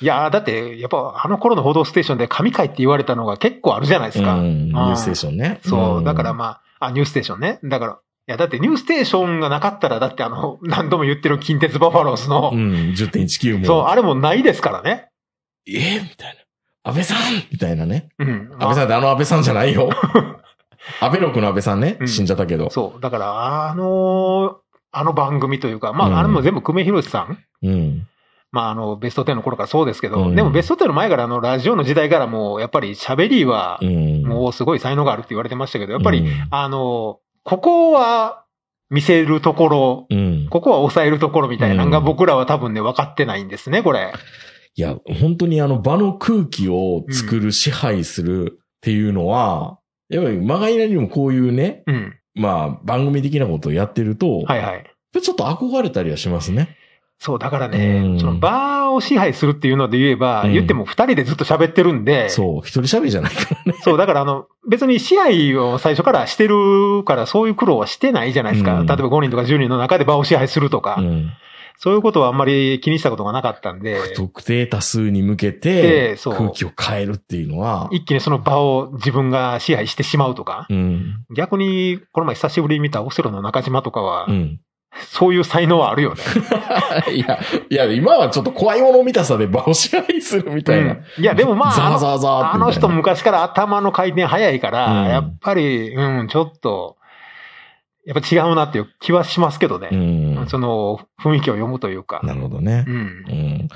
[0.00, 4.34] いやーだって、やっぱあの頃の報道ステーションで神回って言われたのが結構あるじゃないですか。
[4.36, 5.58] うん、ニューステーションね。
[5.64, 7.58] そう、んだからまあ、あ、ニュースステーションね。
[7.64, 7.98] だから、
[8.28, 13.64] や、だってニューステーションがなかったら、だってあの、 何度も言ってる近鉄バファローズの、うん、10.19も。
[13.64, 15.08] そう、あれもないですからね。
[15.66, 16.90] えーみたいな。
[16.90, 17.18] 安倍さん
[17.50, 18.10] みたいなね。
[18.18, 18.50] うん。
[18.52, 19.90] 安倍さんってあの安倍さんじゃないよ。
[21.00, 22.70] 安倍六の安倍さんね、うん死んじゃったけど。
[22.70, 23.00] そう。
[23.00, 24.58] だから、あの
[24.90, 28.06] あの番組というか、まあ、うんあれも全部久米宏さんうん。
[28.50, 34.22] まあ、あの、ベスト10の頃からそうですけど、うんでもベスト10の前から、あの、ラジオの時代からもう、やっぱり喋りはう、ん。
[34.22, 38.44] もうすごい才能があるって言われてましたけど、やっぱり、うんあの、ここは
[38.90, 40.46] 見せるところ、うん。
[40.50, 44.12] ここは抑えるところみたいなのがうん僕らは多分ね、分かってないんですね、これ。
[44.74, 49.78] いや、本当にあの場の空気を作る、支配するっていうのは、
[50.08, 52.14] やっぱりまがいなりにもこういうね、うん。
[52.34, 54.84] まあ番組的なことをやってると、はいはい。
[55.20, 56.77] ちょっと憧れたりはしますね。
[57.20, 63.78] そう、だからね、うんその場を支配するっていうので言えば、うん言っても二人でずっと喋ってるんで、そう、一人喋りじゃないからね。
[63.82, 68.80] そう、だからあの、別に支配を最初からしてるから、そういう苦労はしてないじゃないですか。
[68.80, 71.30] うん例えば5人とか10人の中で場を支配するとか、うん。
[71.80, 81.24] そういうことはあんまり気にしたことがなかったんで、不特定多数に向けでて空気を変えるっていうのは、一気にその場を自分が支配してしまうとか、うん。
[81.36, 84.60] 逆に、この前久しぶりに見たオセロの中島とかは、うん。
[85.10, 86.22] そういう才能はあるよね。
[87.14, 87.38] いや、
[87.70, 90.92] いや、今はちょっと怖いもの見たさで場を支配するみたいな。
[90.92, 96.96] うんいや、でもまあ、ザーあのザーザーあの人昔から頭の回転早いから、うんやっぱり、うん、ちょっと、
[98.04, 99.88] やっぱ違うなっていう気はしますけどうね。
[99.88, 100.46] ん。
[100.48, 102.20] その雰囲気を読むというか。
[102.24, 102.90] なるほどねう。
[102.90, 103.00] んう。
[103.64, 103.68] ん。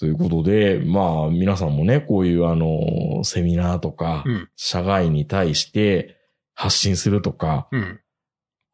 [0.00, 4.48] ということで、まあ、皆さんもね、こういうあの、セミナーとか、うん。
[4.56, 6.16] 社外に対して
[6.54, 8.00] 発信するとか、うん。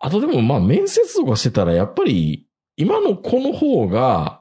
[0.00, 2.46] あとでもまあ、面接とかしてたら、やっぱり、
[2.76, 4.40] 今の子の方が、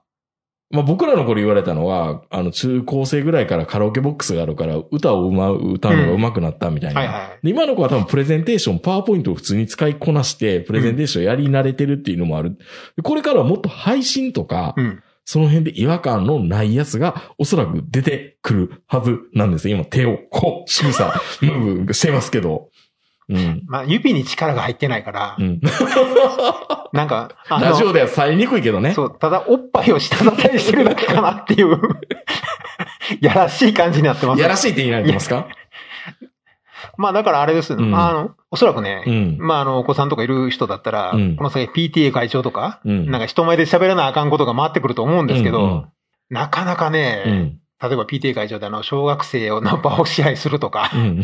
[0.72, 7.02] まあ僕らの頃言われたのは、あの、中高生ぐらいからカラオケボックスがあるから、歌を歌う、歌うのが上手くなったみたいな。
[7.02, 7.46] はいはい。
[7.46, 12.58] で今の子は多分プレゼンテーション、パワーポイントを普通に使いこなして、プレゼンテーションやり慣れてるっていうのもある。
[12.96, 15.04] でこれからはもっと配信とか、うん。
[15.26, 19.76] その辺で違和感のないやつがおそらく出てくるはずなんですよ。
[19.76, 22.70] 今手をこう、仕草、ムーブしてますけど。
[23.30, 23.64] うん。
[23.68, 25.62] まあ、指に力が入ってないからう、ん。
[26.94, 28.94] なんか、あラジオの、では伝えにくいけどね。
[28.94, 31.80] そう、ただおっぱいを下支えしてるだけかなっていう、
[33.22, 34.42] やらしい感じになってます。
[34.42, 35.48] やらしいって言いられてますか？
[36.98, 39.38] まあ、だからあれですよ、うんあの、おそらくね、うん。
[39.40, 43.10] まあ、あの、お子さんとかいる人だったら、うんこの先 PTA 会長とか、うん。
[43.12, 45.86] なんか人前で喋らなあかんことが回ってくると思うんですけど、うん
[46.32, 47.60] なかなかね、うん。
[47.82, 51.24] 例えば PTA 会長であの、小学生の場を支配するとかう、ん。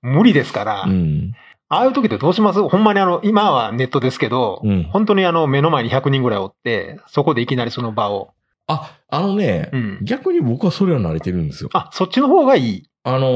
[0.00, 1.32] 無理ですから、うん。
[1.68, 2.62] ああいう時ってどうします？
[2.62, 8.30] ほんまにあの、今はネットですけど、うん本当にあの、目の前に100人ぐらいおって、そこでいきなりその場を。
[8.68, 9.98] あ、あのね、うん。
[10.02, 11.70] 逆に僕はそれは慣れてるんですよ。
[11.72, 12.82] あ、そっちの方がいい？
[13.04, 13.26] あの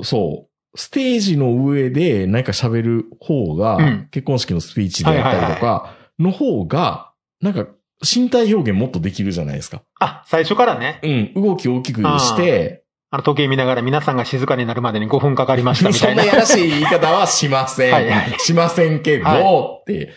[0.00, 0.50] ーそう。
[0.76, 7.66] ステージの上で何か喋る方が、うん結婚式のスピーチであったりとか、の方が、なんか
[8.02, 9.82] 身体表現もっとできるじゃないですか。
[10.00, 11.00] あ、最初からね、
[11.34, 11.42] うん。
[11.42, 12.83] 動きを大きくして、
[13.14, 16.22] あの、時計見ながら皆さんが静かになるまでに5分かかりました みたいな。
[16.22, 17.92] そんなやらしい言い方はしません。
[17.94, 20.10] はいはいしませんけど、はって。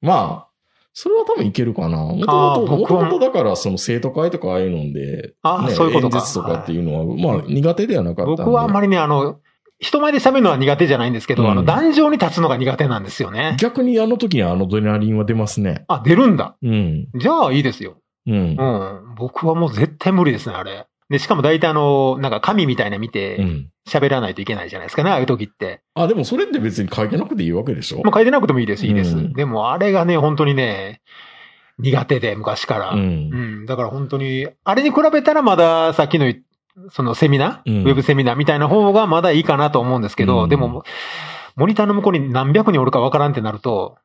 [0.00, 0.46] まあ、
[0.92, 1.96] それは多分いけるかな。
[1.96, 6.18] もともと、ともとだからその生徒会とかああいうので、あ、ねそういうことか。
[6.18, 8.44] 演説とかっていうのは、まあ苦手ではなかった。
[8.44, 9.38] 僕はあんまりね、あの、
[9.80, 13.56] 人前で喋るのは苦手じゃないんですけど、うんあの、壇上に立つのが苦手なんですよね。
[13.58, 15.84] 逆にあの時にあのドレナリンは出ますね。
[15.88, 16.54] あ、出るんだ。
[16.62, 17.08] うん。
[17.16, 17.96] じゃあいいですよ。
[18.28, 18.62] うんう。
[18.62, 19.14] ん。
[19.16, 20.86] 僕はもう絶対無理ですね、あれ。
[21.10, 23.68] で、しかも大体あの、なんか紙みたいなの見うて、ん。
[23.86, 25.82] 喋らないといけないじゃないですかね、ああいう時って。
[25.94, 28.00] あ、でもそれって別に書いてなくていいわけでしょ？
[28.02, 29.14] まあ書いてなくてもいいです、いいです。
[29.14, 31.02] うんでもあれがね、本当にね、
[31.78, 32.90] 苦手で、昔から。
[32.92, 33.62] ううん。
[33.64, 33.66] ん。
[33.66, 36.32] だから本当に、あれに比べたらまださっきの
[36.90, 40.82] そのセミナー、うんウェブセミナーみたいな方がまだいいかなと思うんですけど、うんでも、
[41.56, 43.98] モニターの向こうに何百人おるかわからんってなると、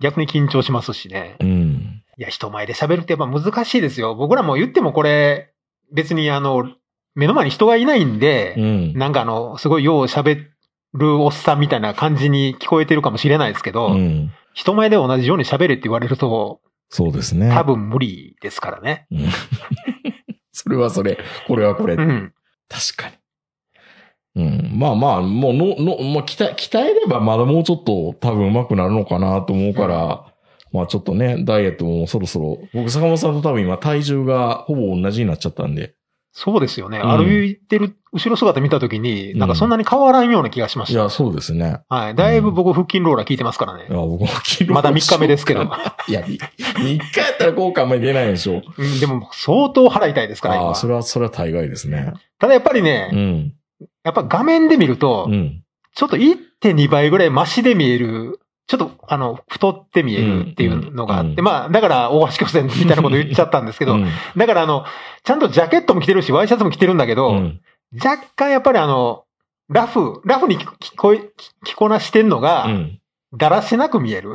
[0.00, 1.36] 逆に緊張しますしね。
[1.40, 2.02] うん。
[2.16, 4.14] いや、人前で喋るってやっぱ難しいですよ。
[4.14, 5.52] 僕らも言ってもこれ、
[5.92, 6.70] 別にあの、
[7.14, 8.92] 目の前に人がいないんで、うん。
[8.94, 10.44] なんかあの、すごいよう喋
[10.92, 14.30] るおっさんみたいな感じに聞こえてるかもしれないですけど、うん。
[14.52, 17.50] 人前で同じように喋れって言われると、そうですね。
[17.52, 19.06] 多分無理ですからね。
[19.10, 19.18] うん
[20.52, 21.94] それはそれ、これはこれ。
[21.94, 22.32] うん。
[22.68, 23.10] 確か
[24.34, 24.42] に。
[24.42, 24.78] うん。
[24.78, 30.24] まあまあ、もうの、の、まあ、鍛え、鍛えればまだもうちょっと多分上手くなるのかなと思うから、
[30.72, 35.94] まあちょっとね、ダイエットもそろそろ、僕坂本さんと多分今体重がほぼ同じになっちゃったんで、
[36.38, 36.98] そうですよね。
[36.98, 41.00] うん歩いてる後ろ姿見たときに、なんかそんなに変わらんような気がしました。
[41.00, 41.80] いや、そうですね。
[41.88, 42.14] はい。
[42.14, 43.92] だいぶ僕腹筋ローラー効いてますからねい。
[43.92, 45.62] や、僕も昨日まだ3日目ですけど。
[46.08, 46.26] いや、3
[46.76, 48.62] 日やったら効果あんまり出ないでしょ。
[48.76, 52.12] うん、でも相当払いたいですから、今ああ、それは、それは大概ですね。
[52.38, 53.52] ただやっぱりね、うん。
[54.04, 55.62] やっぱ画面で見ると、うん。
[55.94, 64.84] ちょっと1.2倍ぐらいマシで見えるちょっと、あの、太って見えるっていうのがあって、うんうんまあ、だから、大橋巨船みたいなこと言っちゃったんですけど、うんだからあの、
[65.22, 67.60] ちゃんとジャケットも着てるし、ワイシャツも着てるんだけど、うん
[68.04, 69.24] 若干やっぱりあの、
[69.68, 71.20] ラフ、ラフに着こい
[71.64, 73.00] 着こなしてんのが、うん
[73.36, 74.34] だらしなく見える。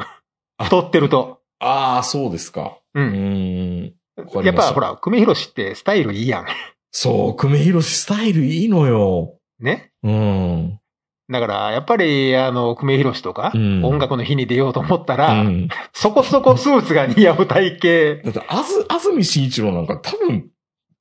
[0.62, 1.40] 太ってると。
[1.60, 2.78] ああ、そうですか。
[2.94, 3.02] う。
[3.02, 4.46] うんーん。
[4.46, 6.46] やっぱほら、久米宏ってスタイルいいやん。
[6.92, 9.36] そう、久米宏スタイルいいのよ。
[9.60, 9.92] ね？
[10.04, 10.80] うん。
[11.32, 15.70] だから、やっぱり、あの、久米宏とか、うん音楽の日に出ようと思ったうら、ん。
[15.94, 17.80] そこそこスーツが似合う体
[18.22, 18.32] 型。
[18.32, 20.50] だって、あず、安住紳一郎なんか多分、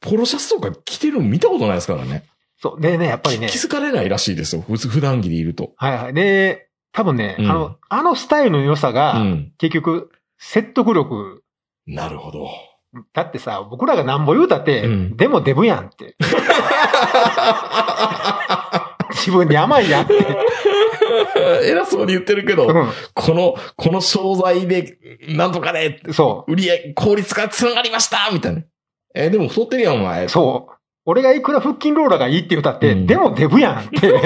[0.01, 2.25] ポロシャツとか着てるの見たことないですからね。
[2.63, 2.81] そう。
[2.81, 4.63] でね、やっぱりね気、づかれないらしいですよ。
[4.63, 5.73] 普段着でいると。
[5.77, 6.15] はいはい。
[6.15, 9.53] で、多分ね、うんあの、あのスタイルの良さが、うん。
[9.59, 11.43] 結局、説得力。
[11.87, 12.49] なるほど。
[13.13, 16.17] だってさ、僕らがなんぼ言うたって、うんでもデブやんって。
[19.13, 20.15] 自分に甘いやんって。
[21.65, 22.73] 偉そうに言ってるけど、う
[23.15, 24.99] この、この商材で、
[25.29, 26.13] なんとかね、ん。
[26.13, 28.63] そ売り上げ、効率化繋がりましたみたいな。
[29.15, 30.25] えーでも太ってるやん、お前。
[30.27, 30.29] う。
[30.29, 30.75] そう。
[31.05, 33.99] 俺がいくら腹筋ローラーがいいって言ったって、うんでもデブやんって。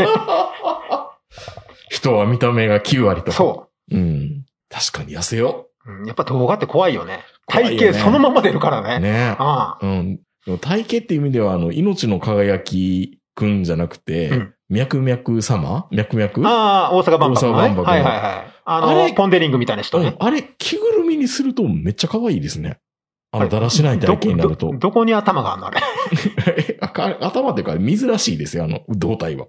[1.91, 3.32] 人は見た目が9割とか。。
[3.32, 4.45] そううん。
[4.68, 5.93] 確かに痩せよう。
[5.93, 7.20] うんやっぱ動画って怖いよね。
[7.47, 8.85] 体型そのまま出るからう。
[8.85, 8.99] ね。
[8.99, 10.20] ねああうん。
[10.61, 15.87] 体型っていう意味では、あの、命の輝きくんじゃなくて、うん脈々様？
[15.91, 16.49] 脈々？
[16.49, 17.69] ああ、大阪万博のね。
[17.69, 18.53] 大阪万博のはいはいはい。
[18.65, 19.12] あの、あれ？
[19.12, 20.17] ポンデリングみたいな人ね。
[20.19, 20.27] うん。
[20.27, 22.79] あれ、着ぐるみにするとめっちゃ可愛いですね。
[23.31, 24.79] あの、だらしない体型になるとどど。
[24.79, 25.81] どこに頭があるのあれ？
[27.21, 29.47] 頭っていうか、水らしいですよ、あの、胴体は。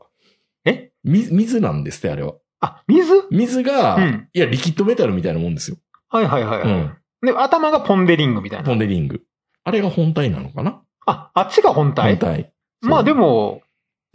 [0.66, 0.92] え？
[1.04, 2.34] 水、水なんですって、あれは。
[2.60, 3.14] あ、水？
[3.32, 5.78] 水が、うんいや、リキッドメタルみたいなもんですよ。
[6.10, 6.60] はいはいはい。
[6.60, 6.98] はいうん。
[7.26, 8.76] で、頭がポンデリングみたいポな。
[8.76, 9.22] ンデリング。
[9.64, 10.82] あれが本体なのかな？
[11.06, 12.52] あ、あっちが本体本体。
[12.82, 13.62] まあでも。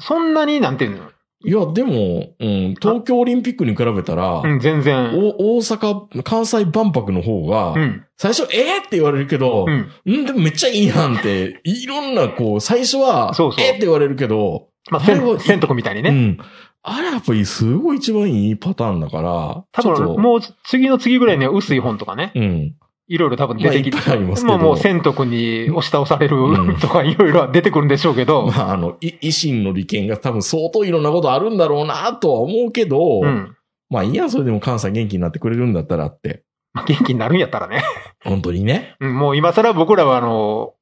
[0.00, 1.10] も、そんなになんていうの？
[1.42, 5.14] いや、でも、うん、東京オリンピックに比べたら、うん、全然。
[5.14, 8.04] お大阪、関西万博の方が、うん。
[8.18, 8.78] 最初、えー？
[8.80, 9.90] って言われるけど、うん。
[10.04, 13.76] うん、でもめっちゃいいやんって、いろんな、こう、最初は、そうそうえー？
[13.76, 16.10] って言われるけど、まあ、あれは千、千徳みたいにね。
[16.10, 16.38] うん。
[16.82, 22.32] あれやっぱりすごい一番いいパターンだから、多分、もう次の次ぐらいには薄い本とかね。
[22.34, 22.74] うん。
[23.10, 23.96] いろいろ多分出てきて。
[23.96, 28.46] まあいいまもう千徳に押し倒されるうん とかいろいろ出てくるんでしょうけど。
[28.46, 33.56] まあ、あの、い維新の利権が多分相当いろんなことあるんだろうなとは思うけど、うん。
[33.90, 36.44] まあいいや、それでも関西元気になってくれるんだったらって。
[36.72, 37.82] まあ元気になるんやったらね。
[38.24, 38.94] 本当にね。
[39.00, 40.74] うんもう今更僕らはあの、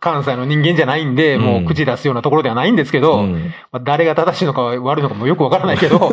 [0.00, 3.32] 関西の人間じゃないんで、うんもう口出すようなところではないんですけど、うん。
[3.70, 6.12] まあ、誰が正しいのか悪いのかもよくわからないけど、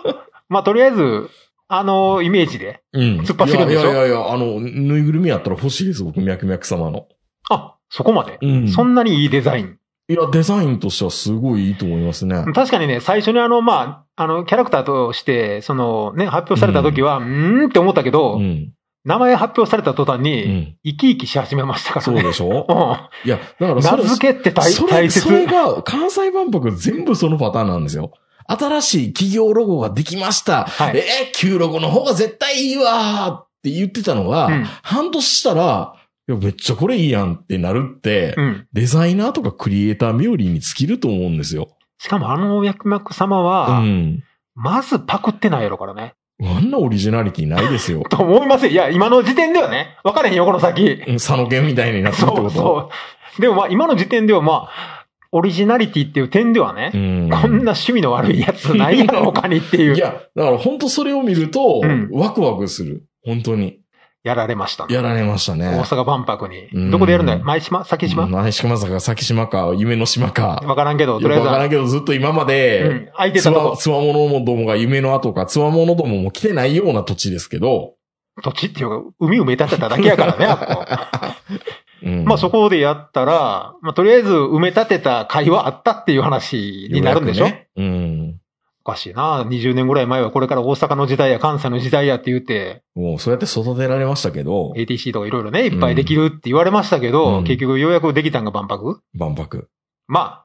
[0.50, 1.30] まあとりあえず、
[1.68, 2.82] あのイメージで？
[2.92, 3.02] うん。
[3.20, 3.80] 突っ走るんでしょ？
[3.80, 7.06] いやいやいやあの、ぬいぐるみやったら欲しいです、僕、脈々様の。
[7.50, 8.38] あ、そこまで？
[8.42, 9.78] うんそんなにいいデザイン？
[10.08, 12.44] いや、デザインとしてはすごいいいと思いますね。
[12.54, 18.72] 確かにね、最初にあの、まあ、あの、キャラクターとして、そのね、発表された時は、うーんって思ったけど、うん。
[19.06, 20.76] 名前発表された途端うに、ん。
[20.84, 22.20] 生き生きし始めましたからね。
[22.20, 22.66] そうでしょ？
[23.24, 23.76] ういや、だからん。
[23.76, 25.20] 名それ、付けって大大切。
[25.20, 28.12] それが、関西万博全部そのパターンなんですよ。
[28.46, 30.64] 新しい企業ロゴができました。
[30.64, 35.94] はいえー、旧ロゴの方が絶対いいわーって言ってたのが、うん半年したら、
[36.28, 38.66] いや、めっちゃこれいいやんってなるって、うん。
[38.72, 41.68] デザイナーとかクリエイター冥利に尽きると思うんですよ。
[41.98, 44.24] しかもあの脈々様は、うん。
[44.54, 46.14] まずパクってないやろからね。
[46.42, 48.02] あんなオリジナリティないですよ。
[48.10, 48.72] と思いますよ。
[48.72, 51.04] いや、今の時点ではね、分からへんよ、この先。
[51.06, 52.50] うん佐野健みたいになってるってこと？
[52.50, 52.90] そうそ
[53.38, 53.40] う。
[53.42, 54.93] でもまあ、今の時点ではまあ、
[55.36, 57.28] オリジナリティっていう点ではね、うん。
[57.28, 59.96] こんな趣味の悪いやつないやろ、他にっていう。
[59.96, 63.04] いや、だから本当それを見ると、うんワクワクする。
[63.24, 63.80] 本当に。
[64.22, 64.94] やられましたね。
[64.94, 65.66] やられましたね。
[65.66, 66.90] 大阪万博にうん。
[66.92, 67.40] どこでやるんだよ？
[67.44, 67.84] 前島？
[67.84, 68.28] 先島？
[68.28, 70.62] 前島坂、先島か、夢の島か。
[70.64, 77.94] わからんけど、とりあえずは、わからんけど、ずっと今まうで、ん、空いてつたとわ、つわものどもが夢の後か、つわものどもも来てないような土地ですけど、
[78.36, 81.36] こ、土地っていうか、海埋め立てただけやからね、あ
[82.04, 82.24] うん。
[82.24, 88.40] こまあそこでやったら、まあとりあえず埋め立てた会はあったっていう話になるんでしょ、ねうん。
[88.86, 89.42] おかしいな。
[89.44, 97.44] 20年ぐらい前はこれから大阪の時代や関西の時代やって言って、もうそうやって育てられましたけど、ATC とかいろいろね、いっぱいできるって言われましたけど、うん。
[97.44, 99.00] 結局ようやくできたんが万博？
[99.14, 99.68] 万博。
[100.06, 100.43] まあ、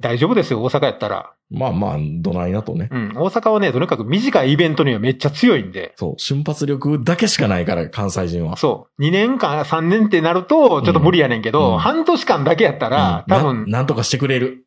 [0.00, 1.32] 大丈夫ですよ、大阪やったら。
[1.50, 2.88] まあまあ、どないなとね。
[2.90, 5.92] うん、大阪はね、とにかく短いイベントにはめっちゃ強いんで。
[5.96, 8.56] そう、瞬発力だけしかないから、関西人は。
[8.56, 9.02] そう。
[9.02, 14.64] 2年間、3年ってなると、ちょっと無理やねんけど、うん半年間だけやったら、うん多分、ななんとかしてくれる。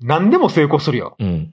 [0.00, 1.16] 何でも成功するよ。
[1.18, 1.52] うん。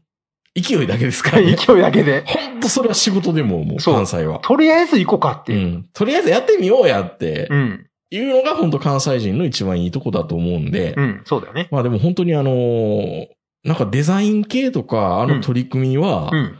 [0.55, 1.55] 勢いだけですからね。
[1.57, 2.23] 勢いだけで。
[2.25, 4.39] ほんとそれは仕事でも、もう、関西は。
[4.39, 5.59] とりあえず行こうかっていう。
[5.59, 5.89] うん。
[5.93, 7.85] とりあえずやってみようやってう、ん。
[8.17, 11.21] いうのが本当関西人の一番いいとこだと思うんで、うん。
[11.25, 11.67] そうだよね。
[11.71, 13.27] まあでも本当にあのー
[13.63, 16.57] なんかデザイン系とか、あの取り組みは、うん。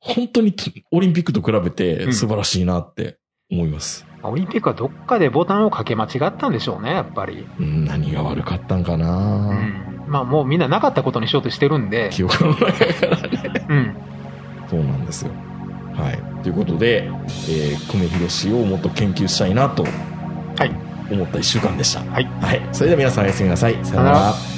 [0.00, 0.54] 本当に
[0.90, 3.18] オリンピックと比べうてん素晴らしいなって
[3.50, 4.06] 思います。
[4.22, 7.46] オリンピックはどっかでボタンをかけ間違ったんでしょうね、やっぱり。
[7.60, 9.06] うん、何が悪かったんかうな、
[9.52, 10.04] ん。
[10.06, 12.10] まあもうみんななかったことにしようとしてるんで。
[12.12, 13.66] 記憶の中からね。
[13.68, 13.96] うん。
[14.70, 15.32] そうなんですよ。
[15.94, 16.42] はい。
[16.42, 20.85] ということで、えー、米広氏をもっと研究したいなとはい。
[21.10, 22.00] 思った一週間でした。
[22.00, 22.24] はい。
[22.40, 22.68] はい。
[22.72, 23.78] それでは皆さんおやすみなさい。
[23.84, 24.55] さよなら。